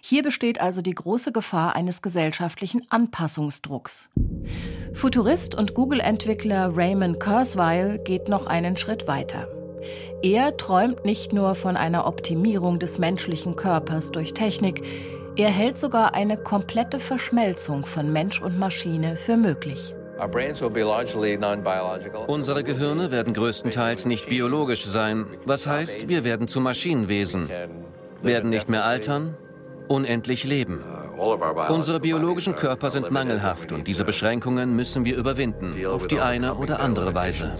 Hier 0.00 0.22
besteht 0.22 0.60
also 0.60 0.82
die 0.82 0.94
große 0.94 1.32
Gefahr 1.32 1.74
eines 1.74 2.02
gesellschaftlichen 2.02 2.82
Anpassungsdrucks. 2.90 4.10
Futurist 4.94 5.54
und 5.54 5.74
Google-Entwickler 5.74 6.76
Raymond 6.76 7.20
Kurzweil 7.20 7.98
geht 7.98 8.28
noch 8.28 8.46
einen 8.46 8.76
Schritt 8.76 9.06
weiter. 9.06 9.48
Er 10.22 10.56
träumt 10.56 11.04
nicht 11.04 11.32
nur 11.32 11.54
von 11.54 11.76
einer 11.76 12.06
Optimierung 12.06 12.78
des 12.78 12.98
menschlichen 12.98 13.56
Körpers 13.56 14.10
durch 14.12 14.34
Technik, 14.34 14.82
er 15.36 15.50
hält 15.50 15.76
sogar 15.76 16.14
eine 16.14 16.38
komplette 16.38 16.98
Verschmelzung 16.98 17.84
von 17.84 18.10
Mensch 18.10 18.40
und 18.40 18.58
Maschine 18.58 19.16
für 19.16 19.36
möglich. 19.36 19.94
Unsere 22.26 22.64
Gehirne 22.64 23.10
werden 23.10 23.34
größtenteils 23.34 24.06
nicht 24.06 24.30
biologisch 24.30 24.86
sein. 24.86 25.26
Was 25.44 25.66
heißt, 25.66 26.08
wir 26.08 26.24
werden 26.24 26.48
zu 26.48 26.62
Maschinenwesen, 26.62 27.50
werden 28.22 28.48
nicht 28.48 28.70
mehr 28.70 28.86
altern, 28.86 29.36
unendlich 29.88 30.44
leben. 30.44 30.82
Unsere 31.68 32.00
biologischen 32.00 32.56
Körper 32.56 32.90
sind 32.90 33.10
mangelhaft 33.10 33.72
und 33.72 33.86
diese 33.86 34.04
Beschränkungen 34.04 34.74
müssen 34.74 35.04
wir 35.04 35.16
überwinden, 35.16 35.74
auf 35.86 36.08
die 36.08 36.20
eine 36.20 36.54
oder 36.54 36.80
andere 36.80 37.14
Weise. 37.14 37.52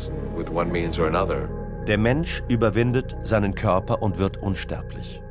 Der 1.87 1.99
Mensch 1.99 2.43
überwindet 2.49 3.16
seinen 3.23 3.55
Körper 3.55 4.02
und 4.02 4.19
wird 4.19 4.38
unsterblich. 4.43 5.23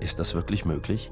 Ist 0.00 0.18
das 0.18 0.34
wirklich 0.34 0.64
möglich? 0.64 1.10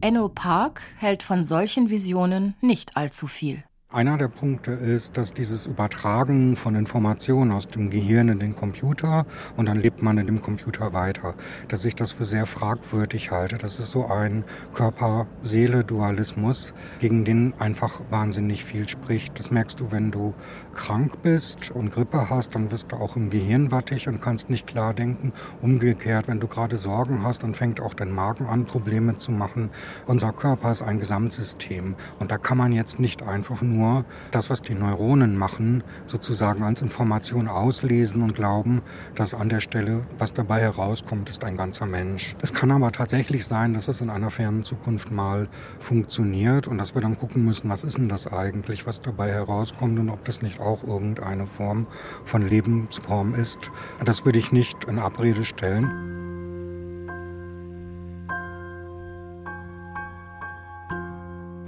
Enno 0.00 0.28
Park 0.28 0.80
hält 0.98 1.24
von 1.24 1.44
solchen 1.44 1.90
Visionen 1.90 2.54
nicht 2.60 2.96
allzu 2.96 3.26
viel. 3.26 3.64
Einer 3.92 4.16
der 4.16 4.28
Punkte 4.28 4.70
ist, 4.70 5.16
dass 5.16 5.34
dieses 5.34 5.66
Übertragen 5.66 6.54
von 6.54 6.76
Informationen 6.76 7.50
aus 7.50 7.66
dem 7.66 7.90
Gehirn 7.90 8.28
in 8.28 8.38
den 8.38 8.54
Computer 8.54 9.26
und 9.56 9.66
dann 9.66 9.80
lebt 9.80 10.00
man 10.00 10.16
in 10.16 10.26
dem 10.26 10.40
Computer 10.40 10.92
weiter, 10.92 11.34
dass 11.66 11.84
ich 11.84 11.96
das 11.96 12.12
für 12.12 12.22
sehr 12.22 12.46
fragwürdig 12.46 13.32
halte. 13.32 13.58
Das 13.58 13.80
ist 13.80 13.90
so 13.90 14.06
ein 14.06 14.44
Körper-Seele-Dualismus, 14.74 16.72
gegen 17.00 17.24
den 17.24 17.52
einfach 17.58 18.00
wahnsinnig 18.10 18.64
viel 18.64 18.88
spricht. 18.88 19.36
Das 19.40 19.50
merkst 19.50 19.80
du, 19.80 19.90
wenn 19.90 20.12
du 20.12 20.34
krank 20.72 21.20
bist 21.24 21.72
und 21.72 21.90
Grippe 21.90 22.30
hast, 22.30 22.54
dann 22.54 22.70
wirst 22.70 22.92
du 22.92 22.96
auch 22.96 23.16
im 23.16 23.28
Gehirn 23.28 23.72
wattig 23.72 24.06
und 24.06 24.22
kannst 24.22 24.50
nicht 24.50 24.68
klar 24.68 24.94
denken. 24.94 25.32
Umgekehrt, 25.62 26.28
wenn 26.28 26.38
du 26.38 26.46
gerade 26.46 26.76
Sorgen 26.76 27.24
hast, 27.24 27.42
dann 27.42 27.54
fängt 27.54 27.80
auch 27.80 27.94
dein 27.94 28.12
Magen 28.12 28.46
an, 28.46 28.66
Probleme 28.66 29.16
zu 29.16 29.32
machen. 29.32 29.68
Unser 30.06 30.32
Körper 30.32 30.70
ist 30.70 30.82
ein 30.82 31.00
Gesamtsystem 31.00 31.96
und 32.20 32.30
da 32.30 32.38
kann 32.38 32.56
man 32.56 32.70
jetzt 32.70 33.00
nicht 33.00 33.24
einfach 33.24 33.62
nur 33.62 33.79
nur 33.80 34.04
das, 34.30 34.50
was 34.50 34.62
die 34.62 34.74
Neuronen 34.74 35.36
machen, 35.36 35.82
sozusagen 36.06 36.62
als 36.62 36.82
Information 36.82 37.48
auslesen 37.48 38.22
und 38.22 38.34
glauben, 38.34 38.82
dass 39.14 39.34
an 39.34 39.48
der 39.48 39.60
Stelle, 39.60 40.02
was 40.18 40.32
dabei 40.32 40.60
herauskommt, 40.60 41.28
ist 41.28 41.44
ein 41.44 41.56
ganzer 41.56 41.86
Mensch. 41.86 42.34
Es 42.42 42.52
kann 42.52 42.70
aber 42.70 42.92
tatsächlich 42.92 43.46
sein, 43.46 43.74
dass 43.74 43.88
es 43.88 44.00
in 44.00 44.10
einer 44.10 44.30
fernen 44.30 44.62
Zukunft 44.62 45.10
mal 45.10 45.48
funktioniert 45.78 46.68
und 46.68 46.78
dass 46.78 46.94
wir 46.94 47.02
dann 47.02 47.18
gucken 47.18 47.44
müssen, 47.44 47.70
was 47.70 47.84
ist 47.84 47.98
denn 47.98 48.08
das 48.08 48.26
eigentlich, 48.26 48.86
was 48.86 49.00
dabei 49.00 49.30
herauskommt 49.30 49.98
und 49.98 50.10
ob 50.10 50.24
das 50.24 50.42
nicht 50.42 50.60
auch 50.60 50.84
irgendeine 50.84 51.46
Form 51.46 51.86
von 52.24 52.46
Lebensform 52.46 53.34
ist. 53.34 53.70
Das 54.04 54.24
würde 54.24 54.38
ich 54.38 54.52
nicht 54.52 54.84
in 54.84 54.98
Abrede 54.98 55.44
stellen. 55.44 56.19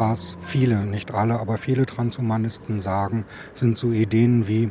Was 0.03 0.37
viele, 0.41 0.85
nicht 0.85 1.15
alle, 1.15 1.39
aber 1.39 1.57
viele 1.57 1.87
Transhumanisten 1.87 2.81
sagen, 2.81 3.25
sind 3.55 3.77
so 3.77 3.93
Ideen 3.93 4.49
wie, 4.49 4.69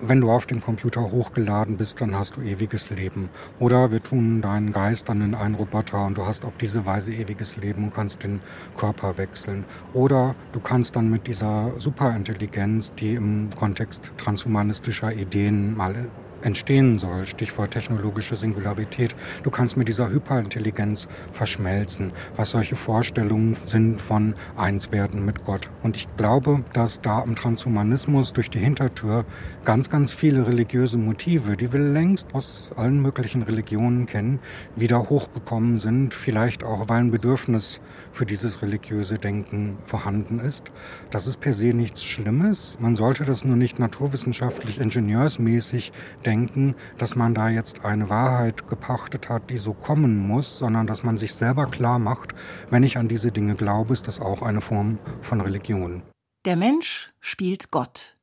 wenn 0.00 0.20
du 0.20 0.30
auf 0.30 0.46
den 0.46 0.60
Computer 0.60 1.10
hochgeladen 1.10 1.76
bist, 1.76 2.00
dann 2.00 2.14
hast 2.14 2.36
du 2.36 2.40
ewiges 2.42 2.88
Leben. 2.88 3.30
Oder 3.58 3.90
wir 3.90 4.00
tun 4.00 4.40
deinen 4.40 4.72
Geist 4.72 5.08
dann 5.08 5.22
in 5.22 5.34
einen 5.34 5.56
Roboter 5.56 6.06
und 6.06 6.18
du 6.18 6.24
hast 6.24 6.44
auf 6.44 6.56
diese 6.56 6.86
Weise 6.86 7.12
ewiges 7.12 7.56
Leben 7.56 7.82
und 7.82 7.94
kannst 7.94 8.22
den 8.22 8.40
Körper 8.76 9.18
wechseln. 9.18 9.64
Oder 9.92 10.36
du 10.52 10.60
kannst 10.60 10.94
dann 10.94 11.10
mit 11.10 11.26
dieser 11.26 11.72
Superintelligenz, 11.76 12.94
die 12.94 13.14
im 13.14 13.50
Kontext 13.58 14.12
transhumanistischer 14.18 15.12
Ideen 15.12 15.76
mal 15.76 16.08
entstehen 16.42 16.98
soll, 16.98 17.26
Stichwort 17.26 17.72
technologische 17.72 18.36
Singularität. 18.36 19.14
Du 19.42 19.50
kannst 19.50 19.76
mit 19.76 19.88
dieser 19.88 20.10
Hyperintelligenz 20.10 21.08
verschmelzen, 21.32 22.12
was 22.36 22.50
solche 22.50 22.76
Vorstellungen 22.76 23.56
sind 23.66 24.00
von 24.00 24.34
Einswerden 24.56 25.24
mit 25.24 25.44
Gott. 25.44 25.70
Und 25.82 25.96
ich 25.96 26.06
glaube, 26.16 26.64
dass 26.72 27.00
da 27.00 27.22
im 27.22 27.34
Transhumanismus 27.34 28.32
durch 28.32 28.50
die 28.50 28.58
Hintertür 28.58 29.24
ganz, 29.64 29.90
ganz 29.90 30.12
viele 30.12 30.46
religiöse 30.46 30.98
Motive, 30.98 31.56
die 31.56 31.72
wir 31.72 31.80
längst 31.80 32.34
aus 32.34 32.72
allen 32.76 33.00
möglichen 33.00 33.42
Religionen 33.42 34.06
kennen, 34.06 34.40
wieder 34.76 35.10
hochgekommen 35.10 35.76
sind, 35.76 36.14
vielleicht 36.14 36.64
auch, 36.64 36.88
weil 36.88 37.00
ein 37.00 37.10
Bedürfnis 37.10 37.80
für 38.12 38.26
dieses 38.26 38.62
religiöse 38.62 39.18
Denken 39.18 39.78
vorhanden 39.82 40.40
ist. 40.40 40.72
Das 41.10 41.26
ist 41.26 41.40
per 41.40 41.52
se 41.52 41.66
nichts 41.66 42.02
Schlimmes. 42.02 42.78
Man 42.80 42.96
sollte 42.96 43.24
das 43.24 43.44
nur 43.44 43.56
nicht 43.56 43.78
naturwissenschaftlich, 43.78 44.80
ingenieursmäßig 44.80 45.92
denken 46.24 46.29
denken, 46.30 46.76
dass 46.96 47.16
man 47.16 47.34
da 47.34 47.48
jetzt 47.48 47.84
eine 47.84 48.08
Wahrheit 48.08 48.68
gepachtet 48.68 49.28
hat, 49.28 49.50
die 49.50 49.58
so 49.58 49.72
kommen 49.72 50.16
muss, 50.16 50.60
sondern 50.60 50.86
dass 50.86 51.02
man 51.02 51.18
sich 51.18 51.34
selber 51.34 51.66
klar 51.66 51.98
macht, 51.98 52.34
wenn 52.70 52.84
ich 52.84 52.96
an 52.98 53.08
diese 53.08 53.32
Dinge 53.32 53.56
glaube, 53.56 53.92
ist 53.92 54.06
das 54.06 54.20
auch 54.20 54.42
eine 54.42 54.60
Form 54.60 54.98
von 55.22 55.40
Religion. 55.40 56.02
Der 56.44 56.54
Mensch 56.54 57.12
spielt 57.20 57.72
Gott. 57.72 58.16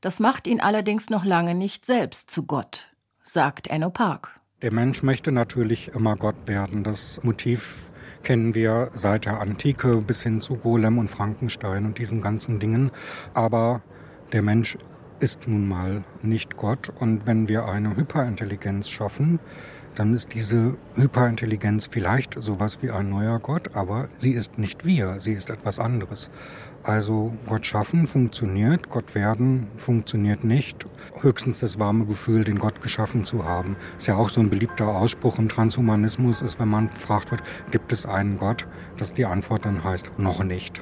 Das 0.00 0.20
macht 0.20 0.46
ihn 0.46 0.60
allerdings 0.60 1.10
noch 1.10 1.24
lange 1.24 1.54
nicht 1.54 1.84
selbst 1.84 2.30
zu 2.30 2.44
Gott, 2.44 2.94
sagt 3.22 3.66
Enno 3.66 3.90
Park. 3.90 4.40
Der 4.62 4.72
Mensch 4.72 5.02
möchte 5.02 5.30
natürlich 5.30 5.88
immer 5.88 6.16
Gott 6.16 6.36
werden. 6.46 6.82
Das 6.82 7.22
Motiv 7.22 7.90
kennen 8.22 8.54
wir 8.54 8.90
seit 8.94 9.26
der 9.26 9.38
Antike 9.38 9.98
bis 9.98 10.22
hin 10.22 10.40
zu 10.40 10.56
Golem 10.56 10.96
und 10.96 11.08
Frankenstein 11.08 11.84
und 11.84 11.98
diesen 11.98 12.22
ganzen 12.22 12.58
Dingen. 12.58 12.90
Aber 13.34 13.82
der 14.32 14.42
Mensch 14.42 14.78
ist 15.20 15.46
nun 15.46 15.68
mal 15.68 16.02
nicht 16.22 16.56
Gott. 16.56 16.90
Und 16.98 17.26
wenn 17.26 17.48
wir 17.48 17.66
eine 17.66 17.96
Hyperintelligenz 17.96 18.88
schaffen, 18.88 19.38
dann 19.94 20.14
ist 20.14 20.34
diese 20.34 20.76
Hyperintelligenz 20.94 21.86
vielleicht 21.90 22.40
sowas 22.40 22.78
wie 22.80 22.90
ein 22.90 23.10
neuer 23.10 23.38
Gott, 23.38 23.74
aber 23.74 24.08
sie 24.16 24.32
ist 24.32 24.56
nicht 24.58 24.84
wir, 24.84 25.16
sie 25.20 25.32
ist 25.32 25.50
etwas 25.50 25.78
anderes. 25.78 26.30
Also 26.82 27.34
Gott 27.46 27.66
schaffen 27.66 28.06
funktioniert, 28.06 28.88
Gott 28.88 29.14
werden 29.14 29.66
funktioniert 29.76 30.44
nicht. 30.44 30.86
Höchstens 31.20 31.60
das 31.60 31.78
warme 31.78 32.06
Gefühl, 32.06 32.44
den 32.44 32.58
Gott 32.58 32.80
geschaffen 32.80 33.22
zu 33.24 33.44
haben. 33.44 33.76
Ist 33.98 34.06
ja 34.06 34.16
auch 34.16 34.30
so 34.30 34.40
ein 34.40 34.48
beliebter 34.48 34.88
Ausspruch 34.88 35.38
im 35.38 35.50
Transhumanismus, 35.50 36.40
ist, 36.40 36.58
wenn 36.58 36.68
man 36.68 36.88
gefragt 36.88 37.32
wird, 37.32 37.42
gibt 37.70 37.92
es 37.92 38.06
einen 38.06 38.38
Gott, 38.38 38.66
dass 38.96 39.12
die 39.12 39.26
Antwort 39.26 39.66
dann 39.66 39.84
heißt, 39.84 40.12
noch 40.16 40.42
nicht. 40.42 40.80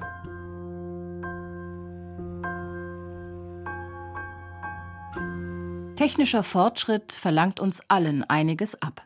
Technischer 5.99 6.45
Fortschritt 6.45 7.11
verlangt 7.11 7.59
uns 7.59 7.83
allen 7.89 8.23
einiges 8.23 8.81
ab. 8.81 9.03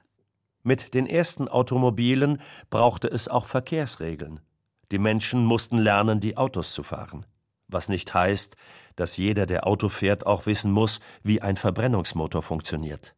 Mit 0.63 0.93
den 0.93 1.07
ersten 1.07 1.49
Automobilen 1.49 2.39
brauchte 2.69 3.09
es 3.09 3.29
auch 3.29 3.47
Verkehrsregeln. 3.47 4.41
Die 4.91 4.99
Menschen 4.99 5.47
mussten 5.47 5.79
lernen, 5.79 6.21
die 6.21 6.37
Autos 6.37 6.75
zu 6.75 6.83
fahren. 6.83 7.25
Was 7.67 7.89
nicht 7.89 8.13
heißt, 8.13 8.57
dass 8.95 9.17
jeder, 9.17 9.47
der 9.47 9.67
Auto 9.67 9.89
fährt, 9.89 10.27
auch 10.27 10.45
wissen 10.45 10.71
muss, 10.71 11.01
wie 11.23 11.41
ein 11.41 11.57
Verbrennungsmotor 11.57 12.43
funktioniert. 12.43 13.15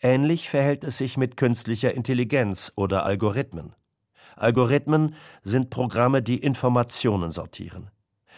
Ähnlich 0.00 0.48
verhält 0.48 0.82
es 0.82 0.96
sich 0.96 1.18
mit 1.18 1.36
künstlicher 1.36 1.92
Intelligenz 1.92 2.72
oder 2.76 3.04
Algorithmen. 3.04 3.74
Algorithmen 4.36 5.16
sind 5.42 5.68
Programme, 5.68 6.22
die 6.22 6.38
Informationen 6.38 7.30
sortieren. 7.30 7.90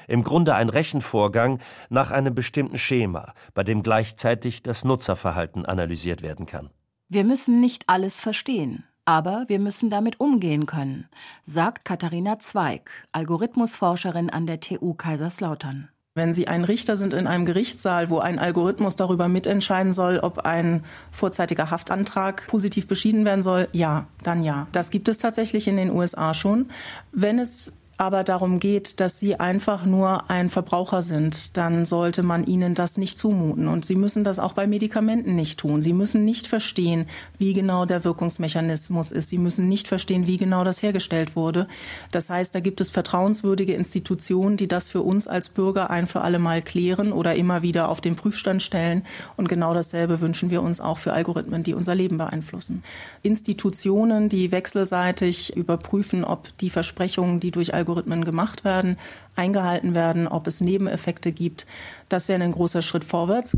Im 0.08 0.24
Grunde 0.24 0.54
ein 0.54 0.68
Rechenvorgang 0.68 1.58
nach 1.88 2.10
einem 2.10 2.34
bestimmten 2.34 2.78
Schema, 2.78 3.32
bei 3.54 3.64
dem 3.64 3.82
gleichzeitig 3.82 4.62
das 4.62 4.84
Nutzerverhalten 4.84 5.66
analysiert 5.66 6.22
werden 6.22 6.46
kann. 6.46 6.70
Wir 7.08 7.24
müssen 7.24 7.60
nicht 7.60 7.84
alles 7.88 8.20
verstehen, 8.20 8.84
aber 9.04 9.44
wir 9.48 9.58
müssen 9.58 9.90
damit 9.90 10.20
umgehen 10.20 10.66
können, 10.66 11.08
sagt 11.44 11.84
Katharina 11.84 12.38
Zweig, 12.38 12.90
Algorithmusforscherin 13.12 14.30
an 14.30 14.46
der 14.46 14.60
TU 14.60 14.94
Kaiserslautern. 14.94 15.88
Wenn 16.14 16.34
Sie 16.34 16.46
ein 16.46 16.64
Richter 16.64 16.98
sind 16.98 17.14
in 17.14 17.26
einem 17.26 17.46
Gerichtssaal, 17.46 18.10
wo 18.10 18.18
ein 18.18 18.38
Algorithmus 18.38 18.96
darüber 18.96 19.28
mitentscheiden 19.28 19.92
soll, 19.92 20.18
ob 20.18 20.40
ein 20.40 20.84
vorzeitiger 21.10 21.70
Haftantrag 21.70 22.46
positiv 22.48 22.86
beschieden 22.86 23.24
werden 23.24 23.42
soll, 23.42 23.68
ja, 23.72 24.06
dann 24.22 24.42
ja. 24.42 24.66
Das 24.72 24.90
gibt 24.90 25.08
es 25.08 25.16
tatsächlich 25.16 25.68
in 25.68 25.78
den 25.78 25.90
USA 25.90 26.34
schon. 26.34 26.70
Wenn 27.12 27.38
es 27.38 27.72
aber 27.98 28.24
darum 28.24 28.58
geht, 28.58 28.98
dass 28.98 29.20
sie 29.20 29.38
einfach 29.38 29.84
nur 29.84 30.28
ein 30.28 30.50
Verbraucher 30.50 31.02
sind, 31.02 31.56
dann 31.56 31.84
sollte 31.84 32.24
man 32.24 32.44
ihnen 32.44 32.74
das 32.74 32.96
nicht 32.96 33.16
zumuten. 33.16 33.68
Und 33.68 33.84
sie 33.84 33.94
müssen 33.94 34.24
das 34.24 34.40
auch 34.40 34.54
bei 34.54 34.66
Medikamenten 34.66 35.36
nicht 35.36 35.60
tun. 35.60 35.82
Sie 35.82 35.92
müssen 35.92 36.24
nicht 36.24 36.48
verstehen, 36.48 37.06
wie 37.38 37.52
genau 37.52 37.84
der 37.84 38.02
Wirkungsmechanismus 38.02 39.12
ist. 39.12 39.28
Sie 39.28 39.38
müssen 39.38 39.68
nicht 39.68 39.86
verstehen, 39.86 40.26
wie 40.26 40.36
genau 40.36 40.64
das 40.64 40.82
hergestellt 40.82 41.36
wurde. 41.36 41.68
Das 42.10 42.28
heißt, 42.28 42.52
da 42.54 42.60
gibt 42.60 42.80
es 42.80 42.90
vertrauenswürdige 42.90 43.74
Institutionen, 43.74 44.56
die 44.56 44.66
das 44.66 44.88
für 44.88 45.02
uns 45.02 45.28
als 45.28 45.48
Bürger 45.48 45.90
ein 45.90 46.08
für 46.08 46.22
alle 46.22 46.40
Mal 46.40 46.60
klären 46.60 47.12
oder 47.12 47.36
immer 47.36 47.62
wieder 47.62 47.88
auf 47.88 48.00
den 48.00 48.16
Prüfstand 48.16 48.62
stellen. 48.62 49.04
Und 49.36 49.48
genau 49.48 49.74
dasselbe 49.74 50.20
wünschen 50.20 50.50
wir 50.50 50.62
uns 50.62 50.80
auch 50.80 50.98
für 50.98 51.12
Algorithmen, 51.12 51.62
die 51.62 51.74
unser 51.74 51.94
Leben 51.94 52.18
beeinflussen. 52.18 52.82
Institutionen, 53.22 54.28
die 54.28 54.50
wechselseitig 54.50 55.56
überprüfen, 55.56 56.24
ob 56.24 56.56
die 56.58 56.70
Versprechungen, 56.70 57.38
die 57.38 57.52
durch 57.52 57.72
Algorithmen 57.72 57.91
Algorithmen 57.92 58.24
gemacht 58.24 58.64
werden, 58.64 58.96
eingehalten 59.36 59.94
werden, 59.94 60.26
ob 60.26 60.46
es 60.46 60.62
Nebeneffekte 60.62 61.30
gibt. 61.30 61.66
Das 62.08 62.26
wäre 62.26 62.42
ein 62.42 62.52
großer 62.52 62.80
Schritt 62.80 63.04
vorwärts. 63.04 63.54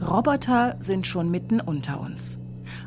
Roboter 0.00 0.76
sind 0.80 1.06
schon 1.06 1.30
mitten 1.30 1.60
unter 1.60 2.00
uns. 2.00 2.38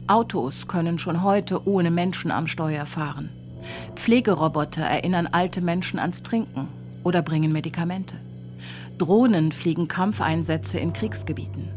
Autos 0.08 0.68
können 0.68 1.00
schon 1.00 1.24
heute 1.24 1.66
ohne 1.68 1.90
Menschen 1.90 2.32
am 2.32 2.48
Steuer 2.48 2.86
fahren. 2.86 3.30
Pflegeroboter 3.96 4.82
erinnern 4.82 5.28
alte 5.28 5.62
Menschen 5.62 6.00
ans 6.00 6.22
Trinken 6.22 6.68
oder 7.06 7.22
bringen 7.22 7.54
Medikamente. 7.54 8.18
Drohnen 8.98 9.54
fliegen 9.54 9.88
Kampfeinsätze 9.88 10.80
in 10.80 10.92
Kriegsgebieten. 10.92 11.70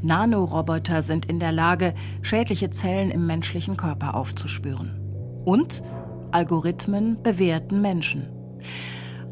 Nanoroboter 0.00 1.02
sind 1.02 1.26
in 1.26 1.40
der 1.40 1.52
Lage, 1.52 1.94
schädliche 2.22 2.70
Zellen 2.70 3.10
im 3.10 3.26
menschlichen 3.26 3.76
Körper 3.76 4.14
aufzuspüren. 4.14 4.98
Und 5.44 5.82
Algorithmen 6.32 7.22
bewerten 7.22 7.80
Menschen. 7.80 8.28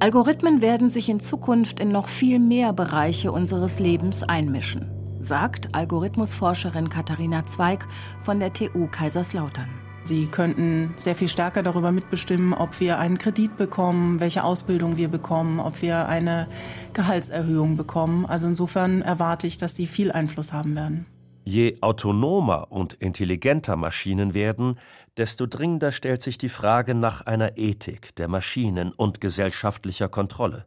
Algorithmen 0.00 0.60
werden 0.60 0.90
sich 0.90 1.08
in 1.08 1.20
Zukunft 1.20 1.80
in 1.80 1.90
noch 1.90 2.08
viel 2.08 2.38
mehr 2.38 2.72
Bereiche 2.72 3.32
unseres 3.32 3.78
Lebens 3.78 4.22
einmischen, 4.22 4.90
sagt 5.20 5.74
Algorithmusforscherin 5.74 6.88
Katharina 6.88 7.46
Zweig 7.46 7.86
von 8.22 8.40
der 8.40 8.52
TU 8.52 8.86
Kaiserslautern. 8.88 9.68
Sie 10.02 10.26
könnten 10.26 10.92
sehr 10.96 11.14
viel 11.14 11.28
stärker 11.28 11.62
darüber 11.62 11.90
mitbestimmen, 11.90 12.52
ob 12.52 12.78
wir 12.78 12.98
einen 12.98 13.16
Kredit 13.16 13.56
bekommen, 13.56 14.20
welche 14.20 14.44
Ausbildung 14.44 14.98
wir 14.98 15.08
bekommen, 15.08 15.60
ob 15.60 15.80
wir 15.80 16.08
eine 16.08 16.46
Gehaltserhöhung 16.92 17.78
bekommen. 17.78 18.26
Also 18.26 18.46
insofern 18.46 19.00
erwarte 19.00 19.46
ich, 19.46 19.56
dass 19.56 19.74
sie 19.74 19.86
viel 19.86 20.12
Einfluss 20.12 20.52
haben 20.52 20.74
werden. 20.74 21.06
Je 21.46 21.76
autonomer 21.82 22.72
und 22.72 22.94
intelligenter 22.94 23.76
Maschinen 23.76 24.32
werden, 24.32 24.78
desto 25.18 25.46
dringender 25.46 25.92
stellt 25.92 26.22
sich 26.22 26.38
die 26.38 26.48
Frage 26.48 26.94
nach 26.94 27.20
einer 27.20 27.58
Ethik 27.58 28.16
der 28.16 28.28
Maschinen 28.28 28.92
und 28.92 29.20
gesellschaftlicher 29.20 30.08
Kontrolle. 30.08 30.64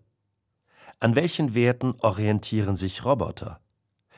An 1.00 1.16
welchen 1.16 1.56
Werten 1.56 1.96
orientieren 2.00 2.76
sich 2.76 3.04
Roboter? 3.04 3.60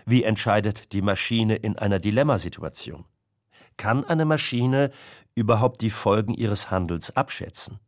Wie 0.06 0.24
entscheidet 0.24 0.92
die 0.92 1.02
Maschine 1.02 1.56
in 1.56 1.78
einer 1.78 2.00
Dilemmasituation? 2.00 3.06
Kann 3.78 4.04
eine 4.04 4.26
Maschine 4.26 4.92
überhaupt 5.36 5.82
die 5.82 5.90
Folgen 5.90 6.34
ihres 6.34 6.70
Handels 6.70 7.16
abschätzen? 7.16 7.80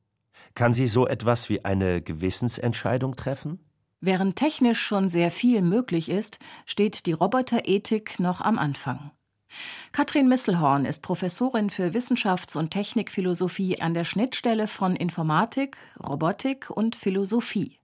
Kann 0.56 0.74
sie 0.74 0.88
so 0.88 1.08
etwas 1.08 1.50
wie 1.50 1.66
eine 1.66 2.02
Gewissensentscheidung 2.02 3.18
treffen? 3.18 3.60
Während 4.02 4.36
technisch 4.36 4.82
schon 4.82 5.10
sehr 5.10 5.30
viel 5.30 5.62
möglich 5.62 6.10
ist, 6.10 6.40
steht 6.66 7.06
die 7.06 7.14
Roboterethik 7.14 8.20
noch 8.20 8.42
am 8.42 8.58
Anfang. 8.58 9.12
Katrin 9.92 10.28
Misselhorn 10.28 10.86
ist 10.86 11.04
Professorin 11.04 11.70
für 11.70 11.94
Wissenschafts- 11.94 12.58
und 12.58 12.72
Technikphilosophie 12.72 13.80
an 13.80 13.94
der 13.94 14.06
Schnittstelle 14.06 14.68
von 14.68 14.96
Informatik, 14.96 15.78
Robotik 16.04 16.72
und 16.72 16.96
Philosophie. 16.96 17.78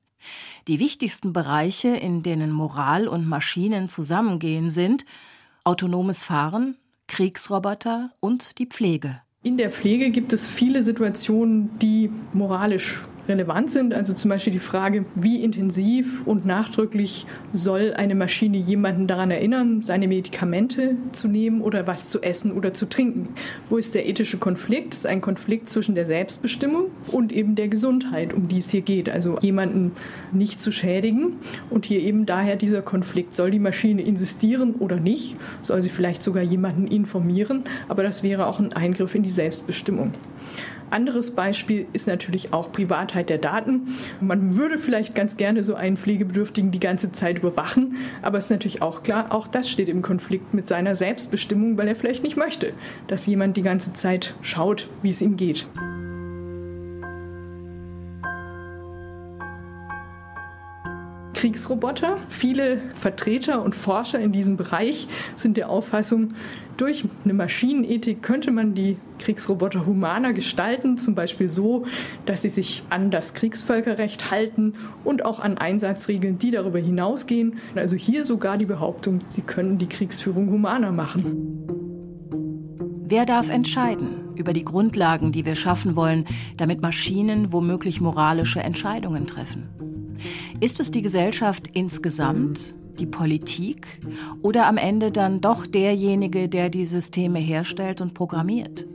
Die 0.67 0.79
wichtigsten 0.79 1.33
Bereiche, 1.33 1.89
in 1.89 2.23
denen 2.23 2.51
Moral 2.51 3.07
und 3.07 3.27
Maschinen 3.27 3.87
zusammengehen, 3.87 4.71
sind 4.71 5.05
autonomes 5.63 6.23
Fahren, 6.23 6.77
Kriegsroboter 7.07 8.09
und 8.19 8.57
die 8.57 8.65
Pflege. 8.65 9.21
In 9.43 9.57
der 9.57 9.69
Pflege 9.69 10.09
gibt 10.09 10.33
es 10.33 10.47
viele 10.47 10.81
Situationen, 10.81 11.77
die 11.79 12.09
moralisch 12.33 13.03
relevant 13.27 13.71
sind. 13.71 13.93
Also 13.93 14.13
zum 14.13 14.29
Beispiel 14.29 14.53
die 14.53 14.59
Frage, 14.59 15.05
wie 15.15 15.43
intensiv 15.43 16.25
und 16.25 16.45
nachdrücklich 16.45 17.25
soll 17.53 17.93
eine 17.95 18.15
Maschine 18.15 18.57
jemanden 18.57 19.07
daran 19.07 19.31
erinnern, 19.31 19.81
seine 19.83 20.07
Medikamente 20.07 20.95
zu 21.11 21.27
nehmen 21.27 21.61
oder 21.61 21.87
was 21.87 22.09
zu 22.09 22.21
essen 22.21 22.51
oder 22.51 22.73
zu 22.73 22.87
trinken. 22.87 23.29
Wo 23.69 23.77
ist 23.77 23.95
der 23.95 24.07
ethische 24.07 24.37
Konflikt? 24.37 24.93
Das 24.93 24.99
ist 24.99 25.05
ein 25.05 25.21
Konflikt 25.21 25.69
zwischen 25.69 25.95
der 25.95 26.05
Selbstbestimmung 26.05 26.85
und 27.11 27.31
eben 27.31 27.55
der 27.55 27.67
Gesundheit, 27.67 28.33
um 28.33 28.47
die 28.47 28.57
es 28.57 28.69
hier 28.69 28.81
geht. 28.81 29.09
Also 29.09 29.37
jemanden 29.41 29.91
nicht 30.31 30.59
zu 30.59 30.71
schädigen. 30.71 31.33
Und 31.69 31.85
hier 31.85 31.99
eben 32.01 32.25
daher 32.25 32.55
dieser 32.55 32.81
Konflikt. 32.81 33.33
Soll 33.33 33.51
die 33.51 33.59
Maschine 33.59 34.01
insistieren 34.01 34.75
oder 34.75 34.97
nicht? 34.97 35.35
Soll 35.61 35.83
sie 35.83 35.89
vielleicht 35.89 36.21
sogar 36.21 36.43
jemanden 36.43 36.87
informieren? 36.87 37.63
Aber 37.87 38.03
das 38.03 38.23
wäre 38.23 38.47
auch 38.47 38.59
ein 38.59 38.73
Eingriff 38.73 39.15
in 39.15 39.23
die 39.23 39.29
Selbstbestimmung. 39.29 40.13
Anderes 40.89 41.31
Beispiel 41.31 41.85
ist 41.93 42.07
natürlich 42.07 42.53
auch 42.53 42.71
Privatheit 42.71 43.29
der 43.29 43.37
Daten. 43.37 43.95
Man 44.21 44.55
würde 44.55 44.77
vielleicht 44.77 45.15
ganz 45.15 45.37
gerne 45.37 45.63
so 45.63 45.75
einen 45.75 45.97
Pflegebedürftigen 45.97 46.71
die 46.71 46.79
ganze 46.79 47.11
Zeit 47.11 47.39
überwachen, 47.39 47.97
aber 48.21 48.37
es 48.37 48.45
ist 48.45 48.51
natürlich 48.51 48.81
auch 48.81 49.03
klar, 49.03 49.33
auch 49.33 49.47
das 49.47 49.69
steht 49.69 49.89
im 49.89 50.01
Konflikt 50.01 50.53
mit 50.53 50.67
seiner 50.67 50.95
Selbstbestimmung, 50.95 51.77
weil 51.77 51.87
er 51.87 51.95
vielleicht 51.95 52.23
nicht 52.23 52.37
möchte, 52.37 52.73
dass 53.07 53.25
jemand 53.25 53.57
die 53.57 53.63
ganze 53.63 53.93
Zeit 53.93 54.35
schaut, 54.41 54.89
wie 55.01 55.09
es 55.09 55.21
ihm 55.21 55.37
geht. 55.37 55.67
Kriegsroboter. 61.37 62.17
Viele 62.27 62.81
Vertreter 62.93 63.61
und 63.61 63.75
Forscher 63.75 64.19
in 64.19 64.31
diesem 64.31 64.57
Bereich 64.57 65.07
sind 65.35 65.55
der 65.55 65.69
Auffassung, 65.69 66.33
durch 66.77 67.05
eine 67.23 67.33
Maschinenethik 67.33 68.23
könnte 68.23 68.49
man 68.49 68.73
die 68.73 68.97
Kriegsroboter 69.19 69.85
humaner 69.85 70.33
gestalten, 70.33 70.97
zum 70.97 71.13
Beispiel 71.13 71.49
so, 71.49 71.85
dass 72.25 72.41
sie 72.41 72.49
sich 72.49 72.83
an 72.89 73.11
das 73.11 73.35
Kriegsvölkerrecht 73.35 74.31
halten 74.31 74.73
und 75.03 75.25
auch 75.25 75.39
an 75.39 75.59
Einsatzregeln, 75.59 76.39
die 76.39 76.49
darüber 76.49 76.79
hinausgehen. 76.79 77.59
Also 77.75 77.95
hier 77.95 78.25
sogar 78.25 78.57
die 78.57 78.65
Behauptung, 78.65 79.21
sie 79.27 79.41
können 79.41 79.77
die 79.77 79.87
Kriegsführung 79.87 80.49
humaner 80.49 80.91
machen. 80.91 81.67
Wer 83.09 83.25
darf 83.25 83.49
entscheiden 83.49 84.35
über 84.35 84.53
die 84.53 84.65
Grundlagen, 84.65 85.31
die 85.31 85.45
wir 85.45 85.55
schaffen 85.55 85.95
wollen, 85.95 86.25
damit 86.57 86.81
Maschinen 86.81 87.53
womöglich 87.53 88.01
moralische 88.01 88.59
Entscheidungen 88.59 89.25
treffen? 89.27 89.86
Ist 90.59 90.79
es 90.79 90.91
die 90.91 91.01
Gesellschaft 91.01 91.69
insgesamt, 91.73 92.75
die 92.99 93.05
Politik 93.05 94.01
oder 94.41 94.67
am 94.67 94.77
Ende 94.77 95.11
dann 95.11 95.41
doch 95.41 95.67
derjenige, 95.67 96.49
der 96.49 96.69
die 96.69 96.85
Systeme 96.85 97.39
herstellt 97.39 98.01
und 98.01 98.13
programmiert? 98.13 98.85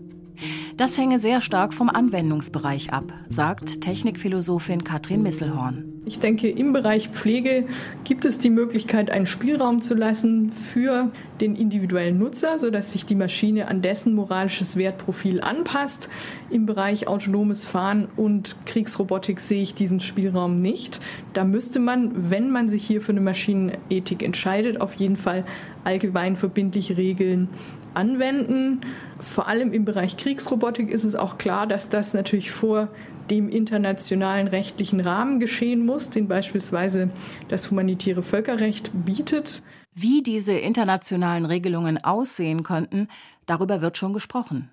Das 0.77 0.99
hänge 0.99 1.19
sehr 1.19 1.41
stark 1.41 1.75
vom 1.75 1.89
Anwendungsbereich 1.89 2.93
ab, 2.93 3.13
sagt 3.29 3.81
Technikphilosophin 3.81 4.85
Katrin 4.85 5.23
Misselhorn. 5.23 5.93
Ich 6.05 6.19
denke, 6.19 6.49
im 6.49 6.73
Bereich 6.73 7.11
Pflege 7.11 7.65
gibt 8.03 8.25
es 8.25 8.39
die 8.39 8.51
Möglichkeit, 8.51 9.09
einen 9.09 9.29
Spielraum 9.29 9.83
zu 9.83 9.95
lassen 9.95 10.51
für 10.51 11.13
den 11.41 11.55
individuellen 11.55 12.19
Nutzer, 12.19 12.59
sodass 12.59 12.91
sich 12.91 13.07
die 13.07 13.15
Maschine 13.15 13.69
an 13.69 13.83
dessen 13.83 14.15
moralisches 14.15 14.77
Wertprofil 14.77 15.41
anpasst. 15.41 16.11
Im 16.51 16.67
Bereich 16.67 17.07
autonomes 17.07 17.65
Fahren 17.65 18.09
und 18.17 18.57
Kriegsrobotik 18.67 19.39
sehe 19.39 19.63
ich 19.63 19.75
diesen 19.75 20.01
Spielraum 20.01 20.59
nicht. 20.59 21.01
Da 21.35 21.45
müsste 21.45 21.79
man, 21.79 22.31
wenn 22.31 22.51
man 22.51 22.69
sich 22.69 22.85
hier 22.85 23.01
für 23.01 23.13
eine 23.13 23.21
Maschinenethik 23.21 24.25
entscheidet, 24.25 24.81
auf 24.81 24.95
jeden 24.95 25.17
Fall 25.17 25.45
allgemein 25.85 26.35
verbindliche 26.35 26.97
Regeln 26.97 27.49
anwenden. 27.95 28.81
Vor 29.21 29.49
allem 29.49 29.73
im 29.73 29.85
Bereich 29.85 30.17
Kriegsrobotik 30.17 30.91
ist 30.91 31.05
es 31.05 31.15
auch 31.15 31.39
klar, 31.39 31.67
dass 31.67 31.89
das 31.89 32.15
natürlich 32.15 32.51
vor 32.51 32.89
dem 33.31 33.49
internationalen 33.49 34.49
rechtlichen 34.49 35.01
Rahmen 35.01 35.41
geschehen 35.41 35.87
muss, 35.87 36.11
den 36.11 36.29
beispielsweise 36.29 37.11
das 37.49 37.71
humanitäre 37.71 38.23
Völkerrecht 38.23 38.91
bietet. 39.05 39.63
Wie 39.95 40.23
diese 40.23 40.55
internationalen 40.55 41.45
Regelungen 41.45 42.03
aussehen 42.03 42.63
könnten, 42.63 43.09
darüber 43.47 43.81
wird 43.81 43.97
schon 43.97 44.13
gesprochen. 44.13 44.71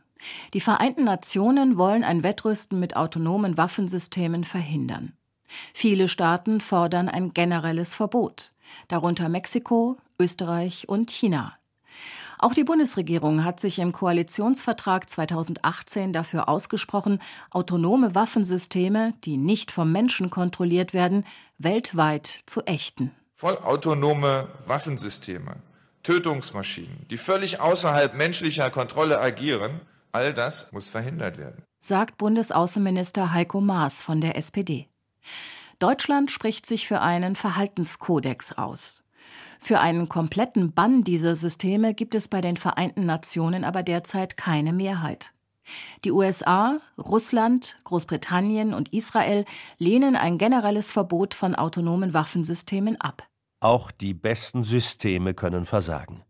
Die 0.54 0.62
Vereinten 0.62 1.04
Nationen 1.04 1.78
wollen 1.78 2.04
ein 2.04 2.24
Wettrüsten 2.24 2.80
mit 2.80 2.96
autonomen 2.96 3.58
Waffensystemen 3.58 4.44
verhindern. 4.44 5.14
Viele 5.74 6.08
Staaten 6.08 6.62
fordern 6.62 7.10
ein 7.10 7.34
generelles 7.34 7.96
Verbot, 7.96 8.54
darunter 8.88 9.30
Mexiko, 9.30 9.98
Österreich 10.20 10.88
und 10.88 11.10
China. 11.10 11.59
Auch 12.42 12.54
die 12.54 12.64
Bundesregierung 12.64 13.44
hat 13.44 13.60
sich 13.60 13.80
im 13.80 13.92
Koalitionsvertrag 13.92 15.10
2018 15.10 16.14
dafür 16.14 16.48
ausgesprochen, 16.48 17.22
autonome 17.52 18.16
Waffensysteme, 18.16 19.14
die 19.26 19.36
nicht 19.36 19.72
vom 19.72 19.92
Menschen 19.92 20.30
kontrolliert 20.30 20.94
werden, 20.94 21.26
weltweit 21.58 22.28
zu 22.28 22.66
ächten. 22.66 23.12
Vollautonome 23.36 24.48
Waffensysteme, 24.66 25.58
Tötungsmaschinen, 26.04 27.06
die 27.10 27.18
völlig 27.18 27.60
außerhalb 27.60 28.14
menschlicher 28.14 28.70
Kontrolle 28.70 29.20
agieren, 29.20 29.82
all 30.14 30.34
das 30.34 30.72
muss 30.72 30.88
verhindert 30.88 31.38
werden, 31.38 31.64
sagt 31.82 32.18
Bundesaußenminister 32.18 33.34
Heiko 33.34 33.60
Maas 33.60 34.02
von 34.02 34.22
der 34.22 34.38
SPD. 34.38 34.88
Deutschland 35.80 36.32
spricht 36.32 36.66
sich 36.66 36.88
für 36.88 37.02
einen 37.02 37.36
Verhaltenskodex 37.36 38.54
aus. 38.54 39.04
Für 39.62 39.82
einen 39.82 40.08
kompletten 40.08 40.72
Bann 40.72 41.04
dieser 41.04 41.36
Systeme 41.36 41.94
gibt 41.94 42.16
es 42.16 42.30
bei 42.30 42.42
den 42.42 42.58
Vereinten 42.58 43.06
Nationen 43.06 43.66
aber 43.66 43.84
derzeit 43.84 44.38
keine 44.38 44.74
Mehrheit. 44.74 45.34
Die 46.06 46.12
USA, 46.12 46.80
Russland, 46.98 47.78
Großbritannien 47.84 48.74
und 48.74 48.92
Israel 48.94 49.46
lehnen 49.78 50.16
ein 50.16 50.40
generelles 50.40 50.92
Verbot 50.92 51.36
von 51.36 51.54
autonomen 51.54 52.14
Waffensystemen 52.14 53.00
ab. 53.00 53.28
Auch 53.60 53.92
die 53.92 54.14
besten 54.14 54.64
Systeme 54.64 55.36
können 55.36 55.66
versagen. 55.66 56.24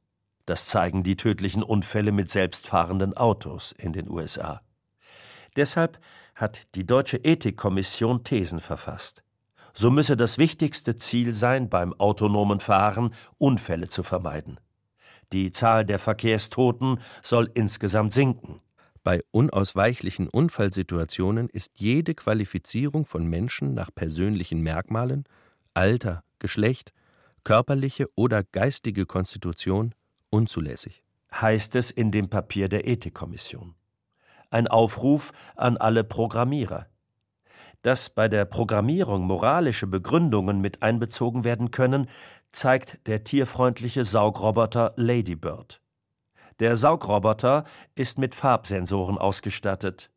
Das 0.46 0.66
zeigen 0.66 1.04
die 1.04 1.16
tödlichen 1.16 1.62
Unfälle 1.62 2.12
mit 2.12 2.30
selbstfahrenden 2.30 3.16
Autos 3.16 3.72
in 3.72 3.94
den 3.94 4.10
USA. 4.10 4.62
Deshalb 5.56 6.00
hat 6.34 6.68
die 6.76 6.86
Deutsche 6.86 7.18
Ethikkommission 7.18 8.24
Thesen 8.24 8.60
verfasst 8.60 9.24
so 9.80 9.90
müsse 9.90 10.18
das 10.18 10.38
wichtigste 10.38 10.98
Ziel 10.98 11.34
sein, 11.34 11.70
beim 11.70 11.94
autonomen 11.94 12.60
Fahren 12.60 13.14
Unfälle 13.38 13.88
zu 13.88 14.04
vermeiden. 14.04 14.60
Die 15.32 15.54
Zahl 15.54 15.86
der 15.86 16.00
Verkehrstoten 16.00 17.00
soll 17.24 17.50
insgesamt 17.54 18.12
sinken. 18.12 18.60
Bei 19.06 19.22
unausweichlichen 19.32 20.28
Unfallsituationen 20.28 21.48
ist 21.48 21.80
jede 21.80 22.14
Qualifizierung 22.14 23.06
von 23.06 23.26
Menschen 23.26 23.74
nach 23.74 23.90
persönlichen 23.96 24.60
Merkmalen, 24.60 25.24
Alter, 25.74 26.26
Geschlecht, 26.40 26.92
körperliche 27.46 28.10
oder 28.16 28.44
geistige 28.44 29.06
Konstitution 29.06 29.96
unzulässig. 30.30 31.04
Heißt 31.34 31.76
es 31.76 31.90
in 31.90 32.12
dem 32.12 32.30
Papier 32.30 32.68
der 32.68 32.86
Ethikkommission. 32.86 33.76
Ein 34.50 34.68
Aufruf 34.68 35.32
an 35.56 35.78
alle 35.78 36.04
Programmierer. 36.04 36.88
Dass 37.82 38.10
bei 38.10 38.28
der 38.28 38.46
Programmierung 38.46 39.22
moralische 39.22 39.88
Begründungen 39.88 40.60
mit 40.60 40.84
einbezogen 40.84 41.44
werden 41.44 41.72
können, 41.72 42.08
zeigt 42.52 43.08
der 43.08 43.24
tierfreundliche 43.24 44.04
Saugroboter 44.04 44.94
Ladybird. 44.96 45.82
Der 46.60 46.76
Saugroboter 46.76 47.64
ist 47.96 48.18
mit 48.18 48.36
Farbsensoren 48.36 49.18
ausgestattet. 49.18 50.12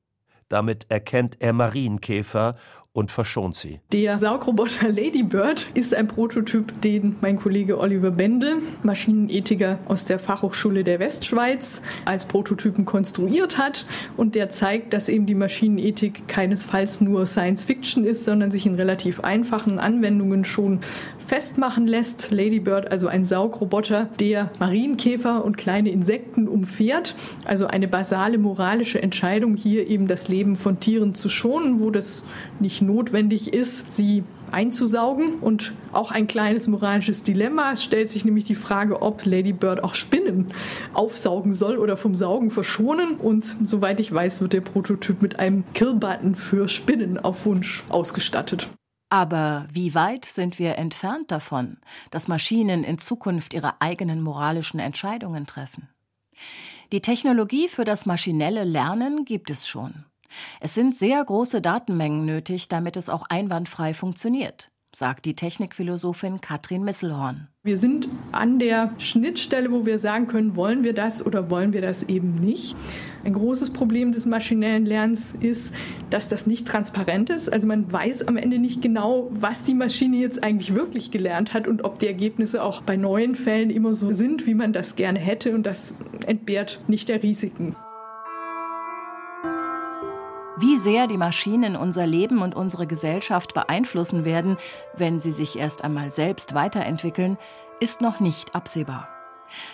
Damit 0.48 0.90
erkennt 0.90 1.40
er 1.40 1.52
Marienkäfer 1.52 2.56
und 2.94 3.10
verschont 3.10 3.56
sie. 3.56 3.80
Der 3.90 4.18
Saugroboter 4.18 4.88
Ladybird 4.90 5.66
ist 5.72 5.94
ein 5.94 6.08
Prototyp, 6.08 6.78
den 6.82 7.16
mein 7.22 7.36
Kollege 7.36 7.78
Oliver 7.78 8.10
Bendel, 8.10 8.56
Maschinenethiker 8.82 9.78
aus 9.86 10.04
der 10.04 10.18
Fachhochschule 10.18 10.84
der 10.84 10.98
Westschweiz, 10.98 11.80
als 12.04 12.26
Prototypen 12.26 12.84
konstruiert 12.84 13.56
hat. 13.56 13.86
Und 14.18 14.34
der 14.34 14.50
zeigt, 14.50 14.92
dass 14.92 15.08
eben 15.08 15.24
die 15.24 15.34
Maschinenethik 15.34 16.28
keinesfalls 16.28 17.00
nur 17.00 17.24
Science 17.24 17.64
Fiction 17.64 18.04
ist, 18.04 18.26
sondern 18.26 18.50
sich 18.50 18.66
in 18.66 18.74
relativ 18.74 19.20
einfachen 19.20 19.78
Anwendungen 19.78 20.44
schon 20.44 20.80
festmachen 21.16 21.86
lässt. 21.86 22.30
Ladybird, 22.30 22.90
also 22.92 23.06
ein 23.08 23.24
Saugroboter, 23.24 24.10
der 24.20 24.50
Marienkäfer 24.58 25.42
und 25.44 25.56
kleine 25.56 25.90
Insekten 25.90 26.46
umfährt. 26.46 27.14
Also 27.46 27.66
eine 27.66 27.88
basale 27.88 28.36
moralische 28.36 29.02
Entscheidung, 29.02 29.56
hier 29.56 29.88
eben 29.88 30.06
das 30.06 30.28
Leben 30.28 30.56
von 30.56 30.78
Tieren 30.78 31.14
zu 31.14 31.30
schonen, 31.30 31.80
wo 31.80 31.90
das 31.90 32.26
nicht 32.60 32.81
notwendig 32.82 33.52
ist, 33.52 33.92
sie 33.92 34.24
einzusaugen. 34.50 35.34
Und 35.40 35.72
auch 35.92 36.10
ein 36.10 36.26
kleines 36.26 36.68
moralisches 36.68 37.22
Dilemma. 37.22 37.72
Es 37.72 37.82
stellt 37.82 38.10
sich 38.10 38.24
nämlich 38.24 38.44
die 38.44 38.54
Frage, 38.54 39.02
ob 39.02 39.24
Lady 39.24 39.52
Bird 39.52 39.82
auch 39.82 39.94
Spinnen 39.94 40.52
aufsaugen 40.92 41.52
soll 41.52 41.78
oder 41.78 41.96
vom 41.96 42.14
Saugen 42.14 42.50
verschonen. 42.50 43.16
Und 43.16 43.44
soweit 43.64 44.00
ich 44.00 44.12
weiß, 44.12 44.40
wird 44.40 44.52
der 44.52 44.60
Prototyp 44.60 45.22
mit 45.22 45.38
einem 45.38 45.64
Kill-Button 45.74 46.34
für 46.34 46.68
Spinnen 46.68 47.18
auf 47.18 47.46
Wunsch 47.46 47.82
ausgestattet. 47.88 48.68
Aber 49.10 49.66
wie 49.70 49.94
weit 49.94 50.24
sind 50.24 50.58
wir 50.58 50.78
entfernt 50.78 51.30
davon, 51.30 51.76
dass 52.10 52.28
Maschinen 52.28 52.82
in 52.82 52.96
Zukunft 52.96 53.52
ihre 53.52 53.82
eigenen 53.82 54.22
moralischen 54.22 54.80
Entscheidungen 54.80 55.46
treffen? 55.46 55.88
Die 56.92 57.02
Technologie 57.02 57.68
für 57.68 57.84
das 57.84 58.06
maschinelle 58.06 58.64
Lernen 58.64 59.24
gibt 59.24 59.50
es 59.50 59.68
schon. 59.68 60.06
Es 60.60 60.74
sind 60.74 60.94
sehr 60.94 61.24
große 61.24 61.60
Datenmengen 61.60 62.24
nötig, 62.24 62.68
damit 62.68 62.96
es 62.96 63.08
auch 63.08 63.24
einwandfrei 63.28 63.94
funktioniert 63.94 64.72
sagt 64.94 65.24
die 65.24 65.34
Technikphilosophin 65.34 66.42
Katrin 66.42 66.84
Misselhorn. 66.84 67.48
Wir 67.62 67.78
sind 67.78 68.08
an 68.32 68.58
der 68.58 68.92
Schnittstelle, 68.98 69.70
wo 69.70 69.86
wir 69.86 69.98
sagen 69.98 70.26
können, 70.26 70.54
wollen 70.56 70.84
wir 70.84 70.92
das 70.92 71.24
oder 71.24 71.50
wollen 71.50 71.72
wir 71.72 71.80
das 71.80 72.02
eben 72.02 72.34
nicht. 72.34 72.76
Ein 73.24 73.32
großes 73.32 73.70
Problem 73.70 74.12
des 74.12 74.26
maschinellen 74.26 74.84
Lernens 74.84 75.32
ist, 75.32 75.72
dass 76.10 76.28
das 76.28 76.46
nicht 76.46 76.66
transparent 76.66 77.30
ist. 77.30 77.50
Also 77.50 77.66
man 77.68 77.90
weiß 77.90 78.28
am 78.28 78.36
Ende 78.36 78.58
nicht 78.58 78.82
genau, 78.82 79.28
was 79.30 79.64
die 79.64 79.74
Maschine 79.74 80.16
jetzt 80.16 80.42
eigentlich 80.42 80.74
wirklich 80.74 81.10
gelernt 81.10 81.54
hat 81.54 81.66
und 81.66 81.84
ob 81.84 81.98
die 81.98 82.08
Ergebnisse 82.08 82.62
auch 82.62 82.82
bei 82.82 82.96
neuen 82.96 83.34
Fällen 83.34 83.70
immer 83.70 83.94
so 83.94 84.12
sind, 84.12 84.46
wie 84.46 84.54
man 84.54 84.72
das 84.72 84.96
gerne 84.96 85.20
hätte. 85.20 85.54
Und 85.54 85.64
das 85.64 85.94
entbehrt 86.26 86.80
nicht 86.88 87.08
der 87.08 87.22
Risiken. 87.22 87.76
Wie 90.62 90.78
sehr 90.78 91.08
die 91.08 91.16
Maschinen 91.18 91.74
unser 91.74 92.06
Leben 92.06 92.40
und 92.40 92.54
unsere 92.54 92.86
Gesellschaft 92.86 93.52
beeinflussen 93.52 94.24
werden, 94.24 94.58
wenn 94.96 95.18
sie 95.18 95.32
sich 95.32 95.58
erst 95.58 95.82
einmal 95.82 96.12
selbst 96.12 96.54
weiterentwickeln, 96.54 97.36
ist 97.80 98.00
noch 98.00 98.20
nicht 98.20 98.54
absehbar. 98.54 99.08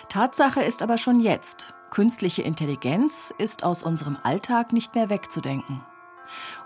Tatsache 0.07 0.63
ist 0.63 0.81
aber 0.81 0.97
schon 0.97 1.19
jetzt, 1.19 1.75
künstliche 1.91 2.41
Intelligenz 2.41 3.31
ist 3.37 3.63
aus 3.63 3.83
unserem 3.83 4.17
Alltag 4.23 4.73
nicht 4.73 4.95
mehr 4.95 5.11
wegzudenken. 5.11 5.83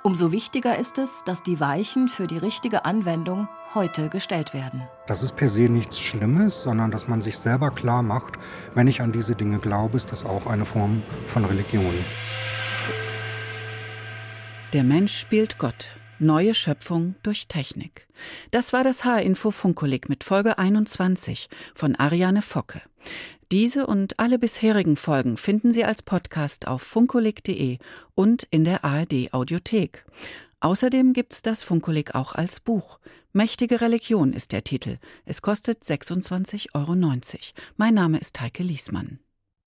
Umso 0.04 0.32
wichtiger 0.32 0.80
ist 0.80 1.00
es, 1.00 1.26
dass 1.26 1.44
die 1.44 1.60
Weichen 1.60 2.08
für 2.08 2.26
die 2.26 2.38
richtige 2.38 2.86
Anwendung 2.86 3.50
heute 3.76 4.08
gestellt 4.08 4.54
werden. 4.54 4.84
Das 5.06 5.22
ist 5.22 5.36
per 5.36 5.50
se 5.50 5.64
nichts 5.64 6.00
Schlimmes, 6.00 6.64
sondern 6.64 6.92
dass 6.92 7.10
man 7.10 7.22
sich 7.22 7.38
selber 7.38 7.72
klar 7.72 8.04
macht, 8.04 8.36
wenn 8.74 8.88
ich 8.88 9.02
an 9.02 9.12
diese 9.12 9.36
Dinge 9.36 9.60
glaube, 9.60 9.98
ist 9.98 10.14
das 10.14 10.24
auch 10.24 10.48
eine 10.48 10.64
Form 10.64 11.04
von 11.28 11.44
Religion. 11.44 12.06
Der 14.74 14.84
Mensch 14.84 15.16
spielt 15.16 15.60
Gott. 15.60 15.90
Neue 16.18 16.56
Schöpfung 16.56 17.14
durch 17.22 17.48
Technik. 17.48 18.08
Das 18.50 18.74
war 18.74 18.84
das 18.84 19.06
H-Info 19.06 19.52
Funkolik 19.52 20.10
mit 20.10 20.24
Folge 20.24 20.58
21 20.58 21.48
von 21.76 21.96
Ariane 21.96 22.42
Focke. 22.42 22.82
Diese 23.52 23.86
und 23.86 24.20
alle 24.20 24.40
bisherigen 24.40 24.96
Folgen 24.96 25.38
finden 25.38 25.72
Sie 25.72 25.86
als 25.86 26.02
Podcast 26.02 26.68
auf 26.68 26.82
funkolik.de 26.82 27.78
und 28.16 28.48
in 28.50 28.64
der 28.64 28.84
ARD 28.84 29.32
Audiothek. 29.32 30.06
Außerdem 30.60 31.14
gibt's 31.14 31.44
das 31.44 31.62
Funkkolleg 31.62 32.16
auch 32.16 32.34
als 32.34 32.60
Buch. 32.60 32.98
Mächtige 33.32 33.80
Religion 33.80 34.34
ist 34.34 34.54
der 34.54 34.64
Titel. 34.64 34.98
Es 35.26 35.44
kostet 35.44 35.84
26,90 35.84 36.70
Euro. 36.74 36.96
Mein 37.78 37.94
Name 37.94 38.18
ist 38.18 38.42
Heike 38.42 38.64
Liesmann. 38.64 39.20